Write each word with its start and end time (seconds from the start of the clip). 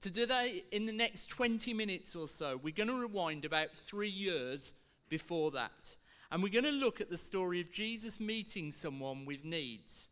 Today, 0.00 0.62
in 0.70 0.86
the 0.86 0.92
next 0.92 1.26
20 1.26 1.74
minutes 1.74 2.14
or 2.14 2.28
so, 2.28 2.60
we're 2.62 2.72
going 2.72 2.88
to 2.88 3.00
rewind 3.00 3.44
about 3.44 3.72
three 3.72 4.08
years 4.08 4.72
before 5.08 5.50
that. 5.50 5.96
And 6.30 6.40
we're 6.40 6.52
going 6.52 6.62
to 6.66 6.70
look 6.70 7.00
at 7.00 7.10
the 7.10 7.16
story 7.16 7.60
of 7.60 7.72
Jesus 7.72 8.20
meeting 8.20 8.70
someone 8.70 9.24
with 9.24 9.44
needs. 9.44 10.06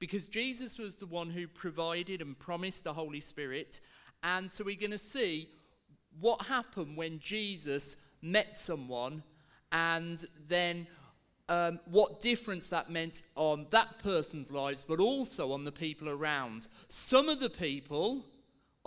Because 0.00 0.26
Jesus 0.26 0.76
was 0.76 0.96
the 0.96 1.06
one 1.06 1.30
who 1.30 1.46
provided 1.46 2.20
and 2.20 2.36
promised 2.36 2.82
the 2.82 2.92
Holy 2.92 3.20
Spirit. 3.20 3.78
And 4.24 4.50
so 4.50 4.64
we're 4.64 4.74
going 4.74 4.90
to 4.90 4.98
see 4.98 5.48
what 6.18 6.42
happened 6.42 6.96
when 6.96 7.20
Jesus 7.20 7.94
met 8.22 8.56
someone 8.56 9.22
and 9.70 10.26
then 10.48 10.84
um, 11.48 11.78
what 11.84 12.20
difference 12.20 12.68
that 12.70 12.90
meant 12.90 13.22
on 13.36 13.68
that 13.70 14.00
person's 14.02 14.50
lives, 14.50 14.84
but 14.84 14.98
also 14.98 15.52
on 15.52 15.64
the 15.64 15.70
people 15.70 16.08
around. 16.08 16.66
Some 16.88 17.28
of 17.28 17.38
the 17.38 17.50
people 17.50 18.24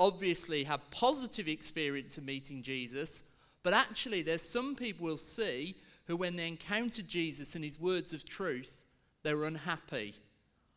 obviously 0.02 0.64
have 0.64 0.90
positive 0.90 1.48
experience 1.48 2.18
of 2.18 2.26
meeting 2.26 2.64
Jesus, 2.64 3.24
but 3.62 3.72
actually 3.72 4.24
there's 4.24 4.42
some 4.42 4.76
people 4.76 5.06
we'll 5.06 5.16
see 5.16 5.76
who, 6.06 6.18
when 6.18 6.36
they 6.36 6.48
encountered 6.48 7.08
Jesus 7.08 7.54
and 7.54 7.64
his 7.64 7.80
words 7.80 8.12
of 8.12 8.26
truth, 8.26 8.82
they're 9.22 9.44
unhappy. 9.44 10.16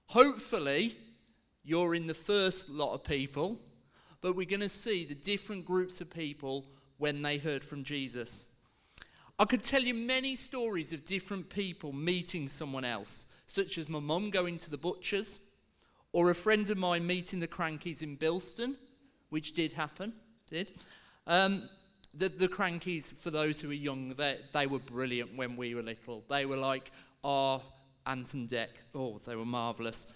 Hopefully, 0.08 0.94
you're 1.64 1.94
in 1.94 2.06
the 2.06 2.12
first 2.12 2.68
lot 2.68 2.92
of 2.92 3.02
people, 3.02 3.58
but 4.20 4.36
we're 4.36 4.44
going 4.44 4.60
to 4.60 4.68
see 4.68 5.06
the 5.06 5.14
different 5.14 5.64
groups 5.64 6.02
of 6.02 6.12
people 6.12 6.66
when 6.98 7.22
they 7.22 7.38
heard 7.38 7.64
from 7.64 7.82
Jesus. 7.82 8.46
I 9.38 9.46
could 9.46 9.64
tell 9.64 9.82
you 9.82 9.94
many 9.94 10.36
stories 10.36 10.92
of 10.92 11.06
different 11.06 11.48
people 11.48 11.94
meeting 11.94 12.46
someone 12.50 12.84
else, 12.84 13.24
such 13.46 13.78
as 13.78 13.88
my 13.88 14.00
mum 14.00 14.28
going 14.28 14.58
to 14.58 14.70
the 14.70 14.76
butcher's, 14.76 15.38
or 16.12 16.30
a 16.30 16.34
friend 16.34 16.68
of 16.68 16.76
mine 16.76 17.06
meeting 17.06 17.40
the 17.40 17.48
Krankies 17.48 18.02
in 18.02 18.18
Bilston, 18.18 18.76
which 19.34 19.52
did 19.52 19.72
happen, 19.72 20.12
did. 20.48 20.68
Um, 21.26 21.68
the, 22.16 22.28
the 22.28 22.46
Krankies, 22.46 23.12
for 23.12 23.32
those 23.32 23.60
who 23.60 23.68
are 23.68 23.80
young, 23.88 24.14
they, 24.14 24.38
they 24.52 24.68
were 24.68 24.78
brilliant 24.78 25.34
when 25.34 25.56
we 25.56 25.74
were 25.74 25.82
little. 25.82 26.22
They 26.28 26.46
were 26.46 26.56
like 26.56 26.92
our 27.24 27.60
Ant 28.06 28.32
and 28.34 28.48
Dec. 28.48 28.68
Oh, 28.94 29.20
they 29.26 29.34
were 29.34 29.44
marvellous. 29.44 30.06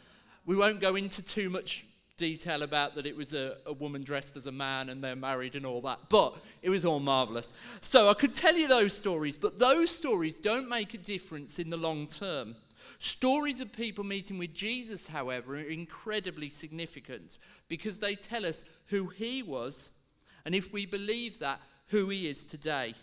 We 0.47 0.55
won't 0.55 0.81
go 0.81 0.95
into 0.95 1.20
too 1.20 1.51
much 1.51 1.84
detail 2.17 2.62
about 2.62 2.95
that 2.95 3.07
it 3.07 3.17
was 3.17 3.34
a, 3.34 3.57
a 3.67 3.73
woman 3.73 4.05
dressed 4.05 4.37
as 4.37 4.47
a 4.47 4.53
man 4.53 4.89
and 4.89 5.03
they're 5.03 5.17
married 5.17 5.57
and 5.57 5.67
all 5.67 5.81
that, 5.81 5.98
but 6.09 6.37
it 6.62 6.70
was 6.70 6.85
all 6.85 7.01
marvellous. 7.01 7.53
So 7.81 8.09
I 8.09 8.14
could 8.14 8.35
tell 8.35 8.55
you 8.55 8.69
those 8.69 8.95
stories, 8.95 9.37
but 9.37 9.59
those 9.59 9.91
stories 9.91 10.37
don't 10.37 10.69
make 10.69 10.95
a 10.95 10.98
difference 10.98 11.59
in 11.59 11.70
the 11.70 11.77
long 11.77 12.07
term. 12.07 12.55
Stories 12.99 13.61
of 13.61 13.73
people 13.73 14.03
meeting 14.03 14.39
with 14.39 14.53
Jesus, 14.53 15.07
however, 15.07 15.55
are 15.55 15.61
incredibly 15.61 16.51
significant 16.51 17.39
because 17.69 17.99
they 17.99 18.17
tell 18.17 18.45
us 18.45 18.65
who 18.87 19.09
he 19.09 19.43
was, 19.43 19.91
and 20.45 20.55
if 20.55 20.73
we 20.73 20.85
believe 20.85 21.39
that, 21.39 21.61
who 21.89 22.09
he 22.09 22.29
is 22.29 22.43
today. 22.43 22.95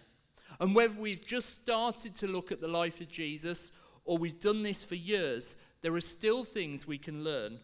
And 0.59 0.75
whether 0.75 0.93
we've 0.99 1.25
just 1.25 1.61
started 1.61 2.15
to 2.15 2.27
look 2.27 2.51
at 2.51 2.61
the 2.61 2.67
life 2.67 3.01
of 3.01 3.09
Jesus 3.09 3.71
or 4.03 4.17
we've 4.17 4.39
done 4.39 4.63
this 4.63 4.83
for 4.83 4.95
years, 4.95 5.55
there 5.81 5.93
are 5.93 6.01
still 6.01 6.43
things 6.43 6.85
we 6.85 6.97
can 6.97 7.23
learn. 7.23 7.59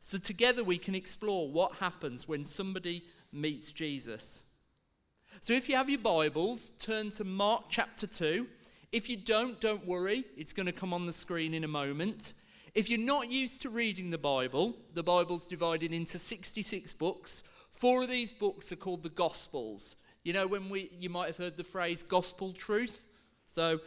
So, 0.00 0.18
together 0.18 0.64
we 0.64 0.78
can 0.78 0.94
explore 0.94 1.50
what 1.50 1.74
happens 1.74 2.26
when 2.26 2.44
somebody 2.44 3.04
meets 3.32 3.70
Jesus. 3.70 4.40
So, 5.42 5.52
if 5.52 5.68
you 5.68 5.76
have 5.76 5.90
your 5.90 6.00
Bibles, 6.00 6.70
turn 6.78 7.10
to 7.12 7.24
Mark 7.24 7.64
chapter 7.68 8.06
2. 8.06 8.46
If 8.92 9.08
you 9.08 9.16
don't, 9.16 9.60
don't 9.60 9.86
worry, 9.86 10.24
it's 10.36 10.52
going 10.52 10.66
to 10.66 10.72
come 10.72 10.92
on 10.92 11.06
the 11.06 11.12
screen 11.12 11.54
in 11.54 11.62
a 11.62 11.68
moment. 11.68 12.32
If 12.74 12.90
you're 12.90 12.98
not 12.98 13.30
used 13.30 13.62
to 13.62 13.70
reading 13.70 14.10
the 14.10 14.18
Bible, 14.18 14.76
the 14.94 15.02
Bible's 15.02 15.46
divided 15.46 15.92
into 15.92 16.18
66 16.18 16.92
books. 16.94 17.44
Four 17.72 18.02
of 18.02 18.08
these 18.08 18.32
books 18.32 18.72
are 18.72 18.76
called 18.76 19.02
the 19.02 19.08
Gospels. 19.10 19.94
You 20.24 20.32
know, 20.32 20.46
when 20.46 20.68
we, 20.68 20.90
you 20.98 21.08
might 21.08 21.28
have 21.28 21.36
heard 21.36 21.56
the 21.56 21.64
phrase 21.64 22.02
gospel 22.02 22.52
truth. 22.52 23.06
So, 23.46 23.80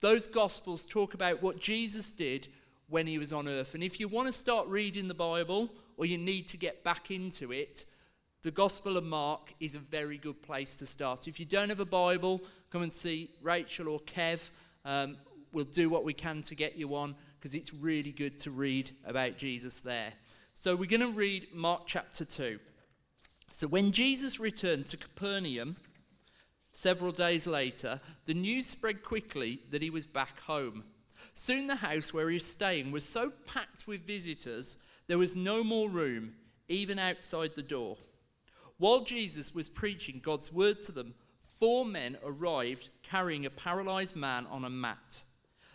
those 0.00 0.26
Gospels 0.26 0.84
talk 0.84 1.14
about 1.14 1.42
what 1.42 1.58
Jesus 1.58 2.10
did 2.10 2.48
when 2.88 3.06
he 3.06 3.18
was 3.18 3.32
on 3.32 3.48
earth. 3.48 3.74
And 3.74 3.82
if 3.82 3.98
you 3.98 4.08
want 4.08 4.26
to 4.26 4.32
start 4.32 4.68
reading 4.68 5.08
the 5.08 5.14
Bible 5.14 5.70
or 5.96 6.06
you 6.06 6.18
need 6.18 6.48
to 6.48 6.56
get 6.56 6.84
back 6.84 7.10
into 7.10 7.52
it, 7.52 7.84
the 8.42 8.50
Gospel 8.52 8.96
of 8.96 9.04
Mark 9.04 9.52
is 9.58 9.74
a 9.74 9.80
very 9.80 10.16
good 10.16 10.40
place 10.40 10.76
to 10.76 10.86
start. 10.86 11.26
If 11.26 11.40
you 11.40 11.46
don't 11.46 11.68
have 11.70 11.80
a 11.80 11.84
Bible, 11.84 12.40
come 12.70 12.82
and 12.82 12.92
see 12.92 13.30
Rachel 13.42 13.88
or 13.88 14.00
Kev. 14.00 14.50
Um, 14.84 15.16
we'll 15.52 15.64
do 15.64 15.90
what 15.90 16.04
we 16.04 16.12
can 16.12 16.42
to 16.44 16.54
get 16.54 16.76
you 16.76 16.88
one 16.88 17.14
because 17.38 17.54
it's 17.54 17.72
really 17.72 18.12
good 18.12 18.38
to 18.38 18.50
read 18.50 18.90
about 19.06 19.36
Jesus 19.36 19.80
there. 19.80 20.12
So 20.54 20.74
we're 20.74 20.86
going 20.86 21.00
to 21.00 21.08
read 21.08 21.48
Mark 21.54 21.82
chapter 21.86 22.24
2. 22.24 22.58
So 23.48 23.66
when 23.66 23.92
Jesus 23.92 24.40
returned 24.40 24.88
to 24.88 24.96
Capernaum 24.96 25.76
several 26.72 27.12
days 27.12 27.46
later, 27.46 28.00
the 28.24 28.34
news 28.34 28.66
spread 28.66 29.02
quickly 29.02 29.60
that 29.70 29.82
he 29.82 29.90
was 29.90 30.06
back 30.06 30.40
home. 30.40 30.84
Soon 31.34 31.66
the 31.66 31.76
house 31.76 32.12
where 32.12 32.28
he 32.28 32.34
was 32.34 32.46
staying 32.46 32.90
was 32.90 33.04
so 33.04 33.32
packed 33.46 33.86
with 33.86 34.06
visitors, 34.06 34.78
there 35.06 35.18
was 35.18 35.36
no 35.36 35.64
more 35.64 35.88
room, 35.88 36.34
even 36.68 36.98
outside 36.98 37.52
the 37.54 37.62
door. 37.62 37.96
While 38.78 39.04
Jesus 39.04 39.54
was 39.54 39.68
preaching 39.68 40.20
God's 40.22 40.52
word 40.52 40.82
to 40.82 40.92
them, 40.92 41.14
four 41.58 41.84
men 41.84 42.18
arrived 42.24 42.88
carrying 43.08 43.46
a 43.46 43.50
paralyzed 43.50 44.16
man 44.16 44.46
on 44.46 44.64
a 44.64 44.70
mat. 44.70 45.22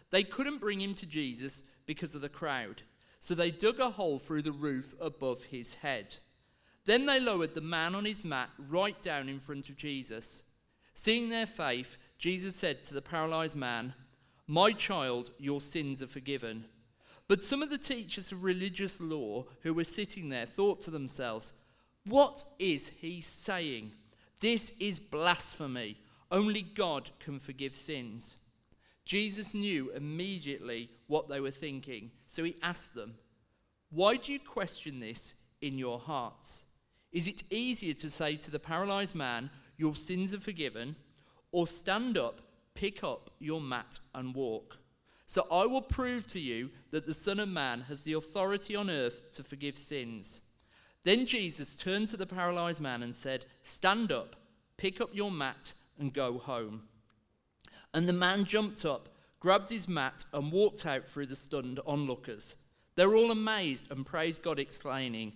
They 0.09 0.23
couldn't 0.23 0.59
bring 0.59 0.81
him 0.81 0.94
to 0.95 1.05
Jesus 1.05 1.63
because 1.85 2.16
of 2.16 2.21
the 2.21 2.29
crowd, 2.29 2.83
so 3.19 3.33
they 3.33 3.51
dug 3.51 3.79
a 3.79 3.89
hole 3.89 4.19
through 4.19 4.44
the 4.44 4.51
roof 4.51 4.94
above 4.99 5.45
his 5.45 5.75
head. 5.75 6.17
Then 6.85 7.05
they 7.05 7.19
lowered 7.19 7.53
the 7.53 7.61
man 7.61 7.95
on 7.95 8.05
his 8.05 8.23
mat 8.23 8.49
right 8.57 9.01
down 9.01 9.29
in 9.29 9.39
front 9.39 9.69
of 9.69 9.77
Jesus. 9.77 10.44
Seeing 10.94 11.29
their 11.29 11.45
faith, 11.45 11.97
Jesus 12.17 12.55
said 12.55 12.83
to 12.83 12.94
the 12.94 13.01
paralyzed 13.01 13.55
man, 13.55 13.94
My 14.47 14.71
child, 14.71 15.31
your 15.39 15.61
sins 15.61 16.03
are 16.03 16.07
forgiven. 16.07 16.65
But 17.27 17.44
some 17.44 17.63
of 17.63 17.69
the 17.69 17.77
teachers 17.77 18.31
of 18.31 18.44
religious 18.44 19.00
law 19.00 19.45
who 19.61 19.73
were 19.73 19.85
sitting 19.85 20.29
there 20.29 20.45
thought 20.45 20.81
to 20.81 20.91
themselves, 20.91 21.53
what 22.05 22.44
is 22.59 22.89
he 22.89 23.21
saying? 23.21 23.91
This 24.39 24.73
is 24.79 25.00
blasphemy. 25.00 25.97
Only 26.33 26.63
God 26.63 27.11
can 27.19 27.39
forgive 27.39 27.75
sins. 27.75 28.38
Jesus 29.05 29.53
knew 29.53 29.91
immediately 29.91 30.89
what 31.05 31.29
they 31.29 31.39
were 31.39 31.51
thinking, 31.51 32.09
so 32.25 32.44
he 32.44 32.55
asked 32.63 32.95
them, 32.95 33.13
Why 33.91 34.17
do 34.17 34.33
you 34.33 34.39
question 34.39 34.99
this 34.99 35.35
in 35.61 35.77
your 35.77 35.99
hearts? 35.99 36.63
Is 37.11 37.27
it 37.27 37.44
easier 37.51 37.94
to 37.94 38.09
say 38.09 38.35
to 38.38 38.49
the 38.49 38.57
paralyzed 38.57 39.13
man, 39.13 39.51
Your 39.77 39.95
sins 39.95 40.33
are 40.33 40.39
forgiven, 40.39 40.95
or 41.51 41.67
stand 41.67 42.17
up, 42.17 42.41
pick 42.73 43.03
up 43.03 43.29
your 43.38 43.61
mat, 43.61 44.00
and 44.15 44.33
walk? 44.33 44.77
So 45.27 45.45
I 45.51 45.67
will 45.67 45.83
prove 45.83 46.25
to 46.29 46.39
you 46.39 46.71
that 46.89 47.05
the 47.05 47.13
Son 47.13 47.39
of 47.39 47.50
Man 47.50 47.81
has 47.81 48.01
the 48.01 48.13
authority 48.13 48.75
on 48.75 48.89
earth 48.89 49.35
to 49.35 49.44
forgive 49.44 49.77
sins. 49.77 50.41
Then 51.03 51.27
Jesus 51.27 51.75
turned 51.75 52.07
to 52.07 52.17
the 52.17 52.25
paralyzed 52.25 52.81
man 52.81 53.03
and 53.03 53.15
said, 53.15 53.45
Stand 53.63 54.11
up, 54.11 54.35
pick 54.77 55.00
up 55.00 55.09
your 55.13 55.29
mat, 55.29 55.73
and 56.00 56.14
go 56.14 56.38
home. 56.38 56.84
And 57.94 58.08
the 58.08 58.14
man 58.14 58.46
jumped 58.46 58.86
up, 58.86 59.09
grabbed 59.40 59.70
his 59.70 59.88
mat, 59.88 60.26
and 60.34 60.52
walked 60.52 60.86
out 60.86 61.08
through 61.08 61.28
the 61.28 61.36
stunned 61.36 61.80
onlookers. 61.86 62.56
They 62.96 63.06
were 63.06 63.16
all 63.16 63.31
amazed 63.31 63.92
and 63.92 64.06
praised 64.06 64.44
God, 64.44 64.59
exclaiming, 64.59 65.34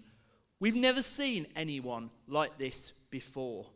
We've 0.60 0.76
never 0.76 1.04
seen 1.04 1.46
anyone 1.56 2.10
like 2.28 2.58
this 2.58 2.92
before. 3.12 3.68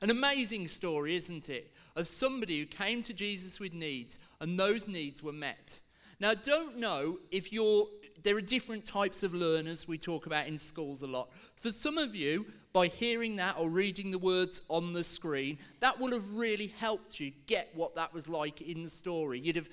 An 0.00 0.10
amazing 0.10 0.68
story, 0.68 1.16
isn't 1.16 1.48
it? 1.48 1.72
Of 1.96 2.06
somebody 2.06 2.60
who 2.60 2.66
came 2.66 3.02
to 3.02 3.12
Jesus 3.12 3.58
with 3.58 3.72
needs, 3.72 4.18
and 4.40 4.58
those 4.58 4.86
needs 4.86 5.22
were 5.22 5.32
met. 5.32 5.80
Now, 6.20 6.34
don't 6.34 6.78
know 6.78 7.18
if 7.30 7.52
you're 7.52 7.88
there 8.22 8.36
are 8.36 8.40
different 8.40 8.84
types 8.84 9.22
of 9.22 9.34
learners 9.34 9.88
we 9.88 9.98
talk 9.98 10.26
about 10.26 10.46
in 10.46 10.56
schools 10.56 11.02
a 11.02 11.06
lot. 11.06 11.30
For 11.56 11.70
some 11.70 11.98
of 11.98 12.14
you, 12.14 12.46
by 12.72 12.86
hearing 12.88 13.36
that 13.36 13.56
or 13.58 13.68
reading 13.68 14.10
the 14.10 14.18
words 14.18 14.62
on 14.68 14.92
the 14.92 15.04
screen, 15.04 15.58
that 15.80 15.98
will 15.98 16.12
have 16.12 16.24
really 16.32 16.68
helped 16.78 17.20
you 17.20 17.32
get 17.46 17.68
what 17.74 17.94
that 17.94 18.12
was 18.12 18.28
like 18.28 18.62
in 18.62 18.82
the 18.82 18.90
story. 18.90 19.38
You'd 19.38 19.56
have 19.56 19.68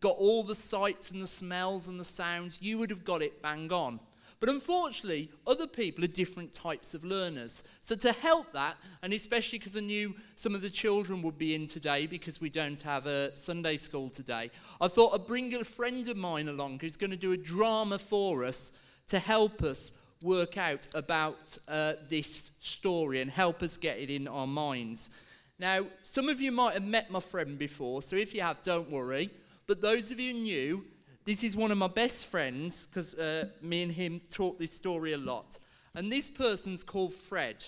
got 0.00 0.16
all 0.16 0.42
the 0.42 0.54
sights 0.54 1.10
and 1.10 1.22
the 1.22 1.26
smells 1.26 1.88
and 1.88 1.98
the 1.98 2.04
sounds, 2.04 2.58
you 2.60 2.78
would 2.78 2.90
have 2.90 3.04
got 3.04 3.22
it 3.22 3.42
bang 3.42 3.72
on. 3.72 4.00
But 4.40 4.48
unfortunately, 4.48 5.30
other 5.46 5.66
people 5.66 6.04
are 6.04 6.08
different 6.08 6.52
types 6.52 6.94
of 6.94 7.04
learners. 7.04 7.64
So, 7.80 7.96
to 7.96 8.12
help 8.12 8.52
that, 8.52 8.76
and 9.02 9.12
especially 9.12 9.58
because 9.58 9.76
I 9.76 9.80
knew 9.80 10.14
some 10.36 10.54
of 10.54 10.62
the 10.62 10.70
children 10.70 11.22
would 11.22 11.38
be 11.38 11.54
in 11.54 11.66
today 11.66 12.06
because 12.06 12.40
we 12.40 12.48
don't 12.48 12.80
have 12.82 13.06
a 13.06 13.34
Sunday 13.34 13.76
school 13.76 14.08
today, 14.08 14.50
I 14.80 14.86
thought 14.86 15.14
I'd 15.14 15.26
bring 15.26 15.54
a 15.54 15.64
friend 15.64 16.06
of 16.06 16.16
mine 16.16 16.48
along 16.48 16.78
who's 16.80 16.96
going 16.96 17.10
to 17.10 17.16
do 17.16 17.32
a 17.32 17.36
drama 17.36 17.98
for 17.98 18.44
us 18.44 18.70
to 19.08 19.18
help 19.18 19.62
us 19.62 19.90
work 20.22 20.56
out 20.56 20.86
about 20.94 21.58
uh, 21.66 21.94
this 22.08 22.52
story 22.60 23.20
and 23.20 23.30
help 23.30 23.62
us 23.62 23.76
get 23.76 23.98
it 23.98 24.10
in 24.10 24.28
our 24.28 24.46
minds. 24.46 25.10
Now, 25.58 25.86
some 26.02 26.28
of 26.28 26.40
you 26.40 26.52
might 26.52 26.74
have 26.74 26.84
met 26.84 27.10
my 27.10 27.20
friend 27.20 27.58
before, 27.58 28.02
so 28.02 28.14
if 28.14 28.32
you 28.34 28.42
have, 28.42 28.62
don't 28.62 28.90
worry. 28.90 29.30
But 29.66 29.80
those 29.80 30.10
of 30.10 30.20
you 30.20 30.32
new, 30.32 30.84
this 31.28 31.44
is 31.44 31.54
one 31.54 31.70
of 31.70 31.76
my 31.76 31.88
best 31.88 32.24
friends 32.24 32.86
because 32.86 33.14
uh, 33.16 33.44
me 33.60 33.82
and 33.82 33.92
him 33.92 34.18
talk 34.30 34.58
this 34.58 34.72
story 34.72 35.12
a 35.12 35.18
lot. 35.18 35.58
And 35.94 36.10
this 36.10 36.30
person's 36.30 36.82
called 36.82 37.12
Fred. 37.12 37.66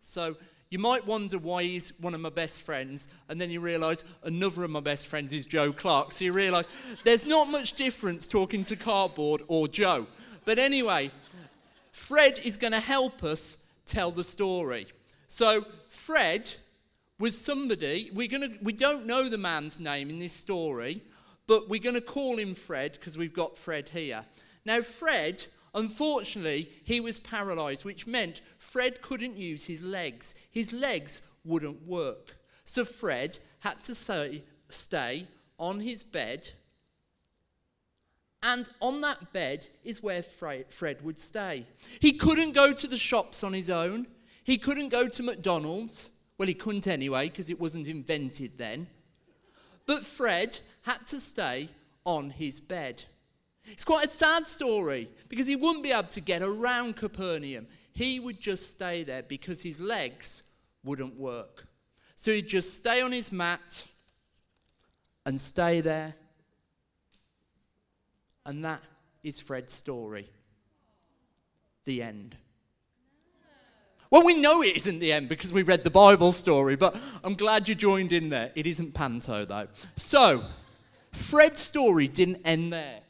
So 0.00 0.34
you 0.68 0.80
might 0.80 1.06
wonder 1.06 1.38
why 1.38 1.62
he's 1.62 1.96
one 2.00 2.12
of 2.12 2.20
my 2.20 2.30
best 2.30 2.62
friends, 2.62 3.06
and 3.28 3.40
then 3.40 3.50
you 3.50 3.60
realise 3.60 4.02
another 4.24 4.64
of 4.64 4.70
my 4.70 4.80
best 4.80 5.06
friends 5.06 5.32
is 5.32 5.46
Joe 5.46 5.72
Clark. 5.72 6.10
So 6.10 6.24
you 6.24 6.32
realise 6.32 6.66
there's 7.04 7.24
not 7.24 7.48
much 7.48 7.74
difference 7.74 8.26
talking 8.26 8.64
to 8.64 8.74
cardboard 8.74 9.42
or 9.46 9.68
Joe. 9.68 10.08
But 10.44 10.58
anyway, 10.58 11.12
Fred 11.92 12.40
is 12.42 12.56
going 12.56 12.72
to 12.72 12.80
help 12.80 13.22
us 13.22 13.58
tell 13.86 14.10
the 14.10 14.24
story. 14.24 14.88
So 15.28 15.64
Fred 15.88 16.52
was 17.20 17.38
somebody 17.38 18.10
we're 18.12 18.26
to 18.26 18.50
we 18.60 18.72
don't 18.72 19.06
know 19.06 19.28
the 19.28 19.38
man's 19.38 19.78
name 19.78 20.10
in 20.10 20.18
this 20.18 20.32
story, 20.32 21.00
but 21.46 21.68
we're 21.68 21.80
going 21.80 21.94
to 21.94 22.00
call 22.00 22.38
him 22.38 22.54
Fred 22.54 22.92
because 22.92 23.18
we've 23.18 23.34
got 23.34 23.56
Fred 23.56 23.88
here. 23.88 24.24
Now 24.64 24.82
Fred 24.82 25.46
Unfortunately, 25.74 26.70
he 26.84 27.00
was 27.00 27.18
paralyzed, 27.18 27.84
which 27.84 28.06
meant 28.06 28.42
Fred 28.58 29.02
couldn't 29.02 29.36
use 29.36 29.64
his 29.64 29.82
legs. 29.82 30.34
His 30.50 30.72
legs 30.72 31.22
wouldn't 31.44 31.84
work. 31.84 32.36
So 32.64 32.84
Fred 32.84 33.38
had 33.58 33.82
to 33.82 33.94
say, 33.94 34.44
stay 34.68 35.26
on 35.58 35.80
his 35.80 36.04
bed. 36.04 36.48
And 38.42 38.68
on 38.80 39.00
that 39.00 39.32
bed 39.32 39.66
is 39.82 40.02
where 40.02 40.22
Fred 40.22 41.02
would 41.02 41.18
stay. 41.18 41.66
He 41.98 42.12
couldn't 42.12 42.52
go 42.52 42.72
to 42.72 42.86
the 42.86 42.96
shops 42.96 43.42
on 43.42 43.52
his 43.52 43.68
own. 43.68 44.06
He 44.44 44.58
couldn't 44.58 44.90
go 44.90 45.08
to 45.08 45.22
McDonald's. 45.22 46.10
Well, 46.38 46.48
he 46.48 46.54
couldn't 46.54 46.86
anyway, 46.86 47.30
because 47.30 47.50
it 47.50 47.60
wasn't 47.60 47.88
invented 47.88 48.58
then. 48.58 48.86
But 49.86 50.04
Fred 50.04 50.58
had 50.84 51.06
to 51.06 51.18
stay 51.18 51.68
on 52.04 52.30
his 52.30 52.60
bed. 52.60 53.02
It's 53.66 53.84
quite 53.84 54.04
a 54.04 54.10
sad 54.10 54.46
story 54.46 55.08
because 55.28 55.46
he 55.46 55.56
wouldn't 55.56 55.82
be 55.82 55.92
able 55.92 56.08
to 56.08 56.20
get 56.20 56.42
around 56.42 56.96
Capernaum. 56.96 57.66
He 57.92 58.20
would 58.20 58.38
just 58.38 58.68
stay 58.68 59.02
there 59.02 59.22
because 59.22 59.62
his 59.62 59.80
legs 59.80 60.42
wouldn't 60.84 61.18
work. 61.18 61.66
So 62.16 62.30
he'd 62.30 62.48
just 62.48 62.74
stay 62.74 63.00
on 63.00 63.12
his 63.12 63.32
mat 63.32 63.84
and 65.24 65.40
stay 65.40 65.80
there. 65.80 66.14
And 68.44 68.62
that 68.64 68.82
is 69.22 69.40
Fred's 69.40 69.72
story. 69.72 70.28
The 71.86 72.02
end. 72.02 72.36
Well, 74.10 74.24
we 74.24 74.34
know 74.34 74.62
it 74.62 74.76
isn't 74.76 74.98
the 74.98 75.12
end 75.12 75.28
because 75.28 75.52
we 75.52 75.62
read 75.62 75.82
the 75.82 75.90
Bible 75.90 76.32
story, 76.32 76.76
but 76.76 76.94
I'm 77.24 77.34
glad 77.34 77.68
you 77.68 77.74
joined 77.74 78.12
in 78.12 78.28
there. 78.28 78.52
It 78.54 78.66
isn't 78.66 78.92
Panto, 78.92 79.44
though. 79.46 79.66
So, 79.96 80.44
Fred's 81.14 81.60
story 81.60 82.08
didn't 82.08 82.42
end 82.44 82.72
there 82.72 83.00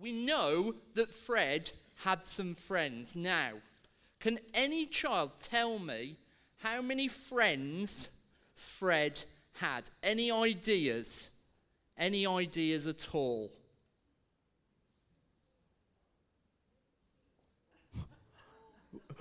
we 0.00 0.12
know 0.12 0.74
that 0.94 1.10
Fred 1.10 1.70
had 1.96 2.24
some 2.24 2.54
friends. 2.54 3.16
Now, 3.16 3.52
can 4.20 4.38
any 4.54 4.86
child 4.86 5.32
tell 5.40 5.78
me 5.78 6.16
how 6.58 6.80
many 6.80 7.08
friends 7.08 8.08
Fred 8.54 9.22
had? 9.54 9.90
Any 10.02 10.30
ideas? 10.30 11.30
Any 11.96 12.26
ideas 12.26 12.86
at 12.86 13.08
all? 13.12 13.52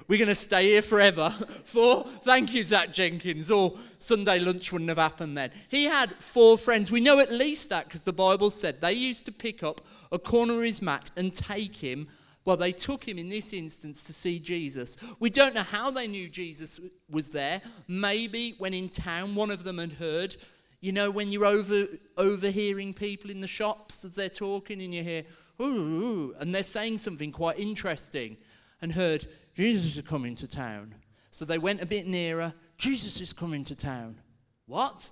We're 0.07 0.17
going 0.17 0.29
to 0.29 0.35
stay 0.35 0.71
here 0.71 0.81
forever. 0.81 1.33
Four. 1.65 2.07
Thank 2.23 2.53
you, 2.53 2.63
Zach 2.63 2.93
Jenkins. 2.93 3.51
Or 3.51 3.77
Sunday 3.99 4.39
lunch 4.39 4.71
wouldn't 4.71 4.89
have 4.89 4.97
happened 4.97 5.37
then. 5.37 5.51
He 5.67 5.85
had 5.85 6.11
four 6.11 6.57
friends. 6.57 6.89
We 6.89 7.01
know 7.01 7.19
at 7.19 7.31
least 7.31 7.69
that 7.69 7.85
because 7.85 8.03
the 8.03 8.13
Bible 8.13 8.49
said 8.49 8.79
they 8.79 8.93
used 8.93 9.25
to 9.25 9.31
pick 9.31 9.63
up 9.63 9.81
a 10.11 10.19
corner 10.19 10.53
of 10.53 10.63
his 10.63 10.81
mat 10.81 11.11
and 11.17 11.33
take 11.33 11.75
him. 11.75 12.07
Well, 12.45 12.55
they 12.55 12.71
took 12.71 13.05
him 13.05 13.17
in 13.17 13.27
this 13.27 13.51
instance 13.51 14.05
to 14.05 14.13
see 14.13 14.39
Jesus. 14.39 14.95
We 15.19 15.29
don't 15.29 15.53
know 15.53 15.63
how 15.63 15.91
they 15.91 16.07
knew 16.07 16.29
Jesus 16.29 16.79
was 17.09 17.29
there. 17.29 17.61
Maybe 17.89 18.55
when 18.59 18.73
in 18.73 18.87
town, 18.87 19.35
one 19.35 19.51
of 19.51 19.65
them 19.65 19.79
had 19.79 19.93
heard. 19.93 20.37
You 20.79 20.93
know, 20.93 21.11
when 21.11 21.31
you're 21.31 21.43
over, 21.43 21.87
overhearing 22.15 22.93
people 22.93 23.31
in 23.31 23.41
the 23.41 23.47
shops 23.47 24.05
as 24.05 24.13
they're 24.15 24.29
talking 24.29 24.81
and 24.81 24.93
you 24.93 25.03
hear, 25.03 25.23
ooh, 25.59 25.65
ooh, 25.65 26.35
and 26.39 26.55
they're 26.55 26.63
saying 26.63 26.99
something 26.99 27.33
quite 27.33 27.59
interesting, 27.59 28.37
and 28.81 28.93
heard, 28.93 29.27
Jesus 29.57 29.97
is 29.97 30.03
coming 30.03 30.35
to 30.35 30.47
town. 30.47 30.93
So 31.31 31.43
they 31.43 31.57
went 31.57 31.81
a 31.81 31.85
bit 31.87 32.05
nearer. 32.05 32.53
Jesus 32.77 33.19
is 33.19 33.33
coming 33.33 33.63
to 33.63 33.75
town. 33.75 34.19
What? 34.67 35.09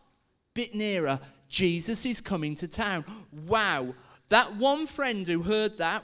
Bit 0.53 0.75
nearer. 0.75 1.19
Jesus 1.50 2.06
is 2.06 2.21
coming 2.21 2.53
to 2.57 2.68
town. 2.68 3.06
Wow. 3.47 3.95
That 4.30 4.56
one 4.56 4.86
friend 4.86 5.27
who 5.27 5.42
heard 5.42 5.80
that, 5.80 6.03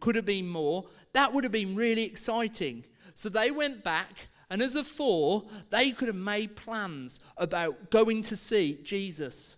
could 0.00 0.16
have 0.16 0.26
been 0.26 0.46
more, 0.46 0.84
that 1.14 1.32
would 1.32 1.44
have 1.44 1.52
been 1.52 1.74
really 1.74 2.02
exciting. 2.04 2.84
So 3.14 3.30
they 3.30 3.50
went 3.50 3.82
back, 3.82 4.28
and 4.50 4.60
as 4.60 4.74
a 4.74 4.84
four, 4.84 5.44
they 5.70 5.92
could 5.92 6.08
have 6.08 6.16
made 6.16 6.56
plans 6.56 7.20
about 7.38 7.90
going 7.90 8.20
to 8.24 8.36
see 8.36 8.80
Jesus 8.82 9.56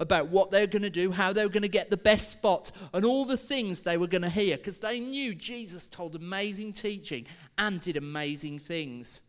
about 0.00 0.28
what 0.28 0.50
they 0.50 0.60
were 0.60 0.66
going 0.66 0.82
to 0.82 0.90
do, 0.90 1.10
how 1.10 1.32
they 1.32 1.42
were 1.44 1.52
going 1.52 1.62
to 1.62 1.68
get 1.68 1.90
the 1.90 1.96
best 1.96 2.30
spot, 2.30 2.70
and 2.92 3.04
all 3.04 3.24
the 3.24 3.36
things 3.36 3.82
they 3.82 3.96
were 3.96 4.06
going 4.06 4.22
to 4.22 4.28
hear 4.28 4.56
because 4.56 4.78
they 4.78 5.00
knew 5.00 5.34
Jesus 5.34 5.86
told 5.86 6.14
amazing 6.14 6.72
teaching 6.72 7.26
and 7.56 7.80
did 7.80 7.96
amazing 7.96 8.58
things. 8.58 9.20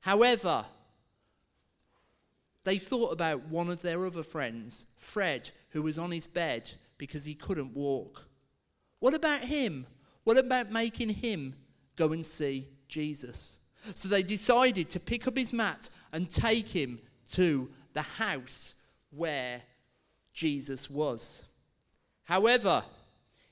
However, 0.00 0.64
they 2.64 2.78
thought 2.78 3.12
about 3.12 3.48
one 3.48 3.70
of 3.70 3.82
their 3.82 4.06
other 4.06 4.22
friends, 4.22 4.84
Fred, 4.96 5.50
who 5.70 5.82
was 5.82 5.98
on 5.98 6.10
his 6.10 6.26
bed 6.26 6.70
because 6.98 7.24
he 7.24 7.34
couldn't 7.34 7.74
walk. 7.74 8.24
What 9.00 9.14
about 9.14 9.40
him? 9.40 9.86
What 10.24 10.36
about 10.36 10.70
making 10.70 11.10
him 11.10 11.54
go 11.96 12.12
and 12.12 12.26
see 12.26 12.68
Jesus? 12.88 13.58
So 13.94 14.08
they 14.08 14.22
decided 14.22 14.90
to 14.90 15.00
pick 15.00 15.26
up 15.26 15.36
his 15.36 15.52
mat 15.52 15.88
and 16.12 16.28
take 16.28 16.68
him 16.68 16.98
to 17.32 17.70
the 17.94 18.02
house 18.02 18.74
where 19.10 19.62
Jesus 20.38 20.88
was. 20.88 21.42
However, 22.22 22.84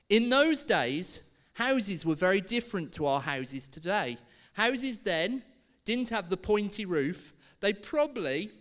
in 0.09 0.31
those 0.31 0.63
days, 0.63 1.21
houses 1.55 2.05
were 2.05 2.15
very 2.15 2.41
different 2.41 2.93
to 2.93 3.07
our 3.07 3.21
houses 3.21 3.67
today. 3.67 4.17
Houses 4.53 5.01
then 5.01 5.43
didn't 5.85 6.11
have 6.11 6.31
the 6.31 6.37
pointy 6.37 6.85
roof, 6.85 7.33
they 7.59 7.73
probably 7.73 8.53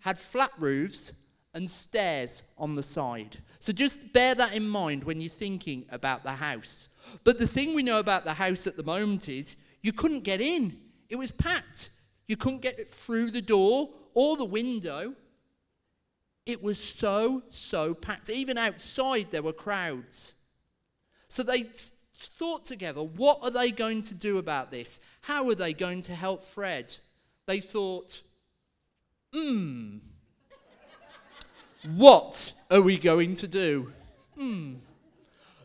had 0.00 0.18
flat 0.18 0.50
roofs 0.58 1.12
and 1.54 1.70
stairs 1.70 2.42
on 2.58 2.74
the 2.74 2.82
side. 2.82 3.38
So 3.60 3.72
just 3.72 4.12
bear 4.12 4.34
that 4.34 4.56
in 4.56 4.66
mind 4.66 5.04
when 5.04 5.20
you're 5.20 5.30
thinking 5.30 5.86
about 5.90 6.24
the 6.24 6.32
house. 6.32 6.88
But 7.22 7.38
the 7.38 7.46
thing 7.46 7.72
we 7.72 7.84
know 7.84 8.00
about 8.00 8.24
the 8.24 8.34
house 8.34 8.66
at 8.66 8.76
the 8.76 8.82
moment 8.82 9.28
is 9.28 9.54
you 9.80 9.92
couldn't 9.92 10.24
get 10.24 10.40
in, 10.40 10.76
it 11.08 11.16
was 11.16 11.30
packed. 11.30 11.90
You 12.26 12.36
couldn't 12.36 12.62
get 12.62 12.92
through 12.92 13.30
the 13.30 13.42
door 13.42 13.90
or 14.12 14.36
the 14.36 14.44
window. 14.44 15.14
It 16.46 16.62
was 16.62 16.78
so, 16.78 17.42
so 17.50 17.94
packed. 17.94 18.28
Even 18.28 18.58
outside, 18.58 19.28
there 19.30 19.42
were 19.42 19.52
crowds. 19.52 20.34
So 21.28 21.42
they 21.42 21.64
thought 22.16 22.64
together, 22.64 23.02
what 23.02 23.38
are 23.42 23.50
they 23.50 23.70
going 23.70 24.02
to 24.02 24.14
do 24.14 24.38
about 24.38 24.70
this? 24.70 25.00
How 25.22 25.48
are 25.48 25.54
they 25.54 25.72
going 25.72 26.02
to 26.02 26.14
help 26.14 26.42
Fred? 26.42 26.94
They 27.46 27.60
thought, 27.60 28.20
hmm, 29.32 29.98
what 31.96 32.52
are 32.70 32.82
we 32.82 32.98
going 32.98 33.34
to 33.36 33.48
do? 33.48 33.92
Hmm. 34.38 34.74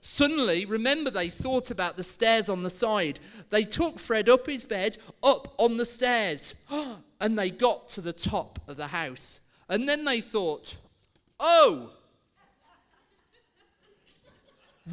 Suddenly, 0.01 0.65
remember, 0.65 1.09
they 1.09 1.29
thought 1.29 1.71
about 1.71 1.97
the 1.97 2.03
stairs 2.03 2.49
on 2.49 2.63
the 2.63 2.69
side. 2.69 3.19
They 3.49 3.63
took 3.63 3.99
Fred 3.99 4.29
up 4.29 4.47
his 4.47 4.63
bed, 4.63 4.97
up 5.21 5.53
on 5.57 5.77
the 5.77 5.85
stairs, 5.85 6.55
and 7.19 7.37
they 7.37 7.49
got 7.49 7.89
to 7.89 8.01
the 8.01 8.13
top 8.13 8.59
of 8.67 8.77
the 8.77 8.87
house. 8.87 9.41
And 9.69 9.87
then 9.87 10.03
they 10.03 10.19
thought, 10.19 10.75
oh, 11.39 11.91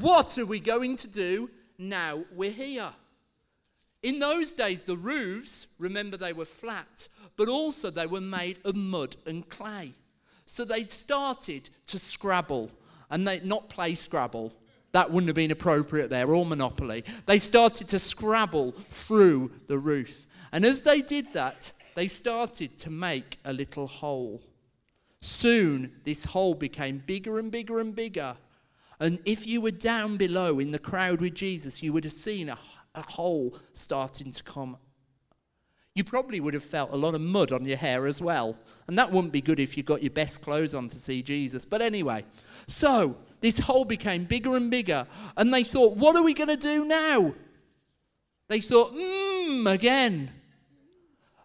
what 0.00 0.36
are 0.38 0.46
we 0.46 0.60
going 0.60 0.96
to 0.96 1.08
do 1.08 1.50
now 1.78 2.22
we're 2.34 2.50
here? 2.50 2.90
In 4.02 4.18
those 4.18 4.52
days, 4.52 4.84
the 4.84 4.96
roofs, 4.96 5.66
remember, 5.78 6.16
they 6.16 6.32
were 6.32 6.44
flat, 6.44 7.08
but 7.36 7.48
also 7.48 7.90
they 7.90 8.06
were 8.06 8.20
made 8.20 8.58
of 8.64 8.76
mud 8.76 9.16
and 9.26 9.48
clay. 9.48 9.94
So 10.44 10.64
they'd 10.64 10.90
started 10.90 11.68
to 11.88 11.98
scrabble 11.98 12.70
and 13.10 13.26
they 13.26 13.40
not 13.40 13.68
play 13.68 13.94
Scrabble. 13.94 14.52
That 14.92 15.10
wouldn't 15.10 15.28
have 15.28 15.36
been 15.36 15.50
appropriate 15.50 16.10
there, 16.10 16.32
or 16.32 16.46
Monopoly. 16.46 17.04
They 17.26 17.38
started 17.38 17.88
to 17.90 17.98
scrabble 17.98 18.72
through 18.90 19.52
the 19.66 19.78
roof. 19.78 20.26
And 20.52 20.64
as 20.64 20.82
they 20.82 21.02
did 21.02 21.32
that, 21.34 21.70
they 21.94 22.08
started 22.08 22.78
to 22.78 22.90
make 22.90 23.38
a 23.44 23.52
little 23.52 23.86
hole. 23.86 24.40
Soon, 25.26 25.90
this 26.04 26.22
hole 26.22 26.54
became 26.54 27.02
bigger 27.04 27.40
and 27.40 27.50
bigger 27.50 27.80
and 27.80 27.96
bigger. 27.96 28.36
And 29.00 29.18
if 29.24 29.44
you 29.44 29.60
were 29.60 29.72
down 29.72 30.16
below 30.16 30.60
in 30.60 30.70
the 30.70 30.78
crowd 30.78 31.20
with 31.20 31.34
Jesus, 31.34 31.82
you 31.82 31.92
would 31.92 32.04
have 32.04 32.12
seen 32.12 32.48
a, 32.48 32.56
a 32.94 33.02
hole 33.02 33.58
starting 33.74 34.30
to 34.30 34.42
come. 34.44 34.76
You 35.94 36.04
probably 36.04 36.38
would 36.38 36.54
have 36.54 36.62
felt 36.62 36.92
a 36.92 36.96
lot 36.96 37.16
of 37.16 37.20
mud 37.20 37.50
on 37.50 37.64
your 37.64 37.76
hair 37.76 38.06
as 38.06 38.22
well. 38.22 38.56
And 38.86 38.96
that 39.00 39.10
wouldn't 39.10 39.32
be 39.32 39.40
good 39.40 39.58
if 39.58 39.76
you 39.76 39.82
got 39.82 40.00
your 40.00 40.12
best 40.12 40.42
clothes 40.42 40.74
on 40.74 40.86
to 40.88 40.96
see 40.96 41.22
Jesus. 41.22 41.64
But 41.64 41.82
anyway, 41.82 42.24
so 42.68 43.16
this 43.40 43.58
hole 43.58 43.84
became 43.84 44.26
bigger 44.26 44.54
and 44.54 44.70
bigger. 44.70 45.08
And 45.36 45.52
they 45.52 45.64
thought, 45.64 45.96
what 45.96 46.14
are 46.14 46.22
we 46.22 46.34
going 46.34 46.50
to 46.50 46.56
do 46.56 46.84
now? 46.84 47.34
They 48.46 48.60
thought, 48.60 48.94
mmm, 48.94 49.68
again. 49.72 50.30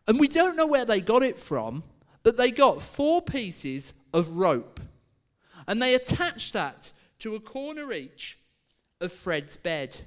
And 0.08 0.20
we 0.20 0.28
don't 0.28 0.56
know 0.56 0.68
where 0.68 0.86
they 0.86 1.02
got 1.02 1.24
it 1.24 1.40
from, 1.40 1.84
but 2.24 2.38
they 2.38 2.52
got 2.52 2.82
four 2.82 3.22
pieces 3.22 3.94
of 4.14 4.30
rope. 4.30 4.80
And 5.68 5.82
they 5.82 5.96
attached 5.96 6.54
that 6.54 6.92
to 7.20 7.36
a 7.36 7.40
corner 7.40 7.92
each 7.94 8.38
of 9.00 9.12
Fred's 9.12 9.58
bed. 9.58 10.00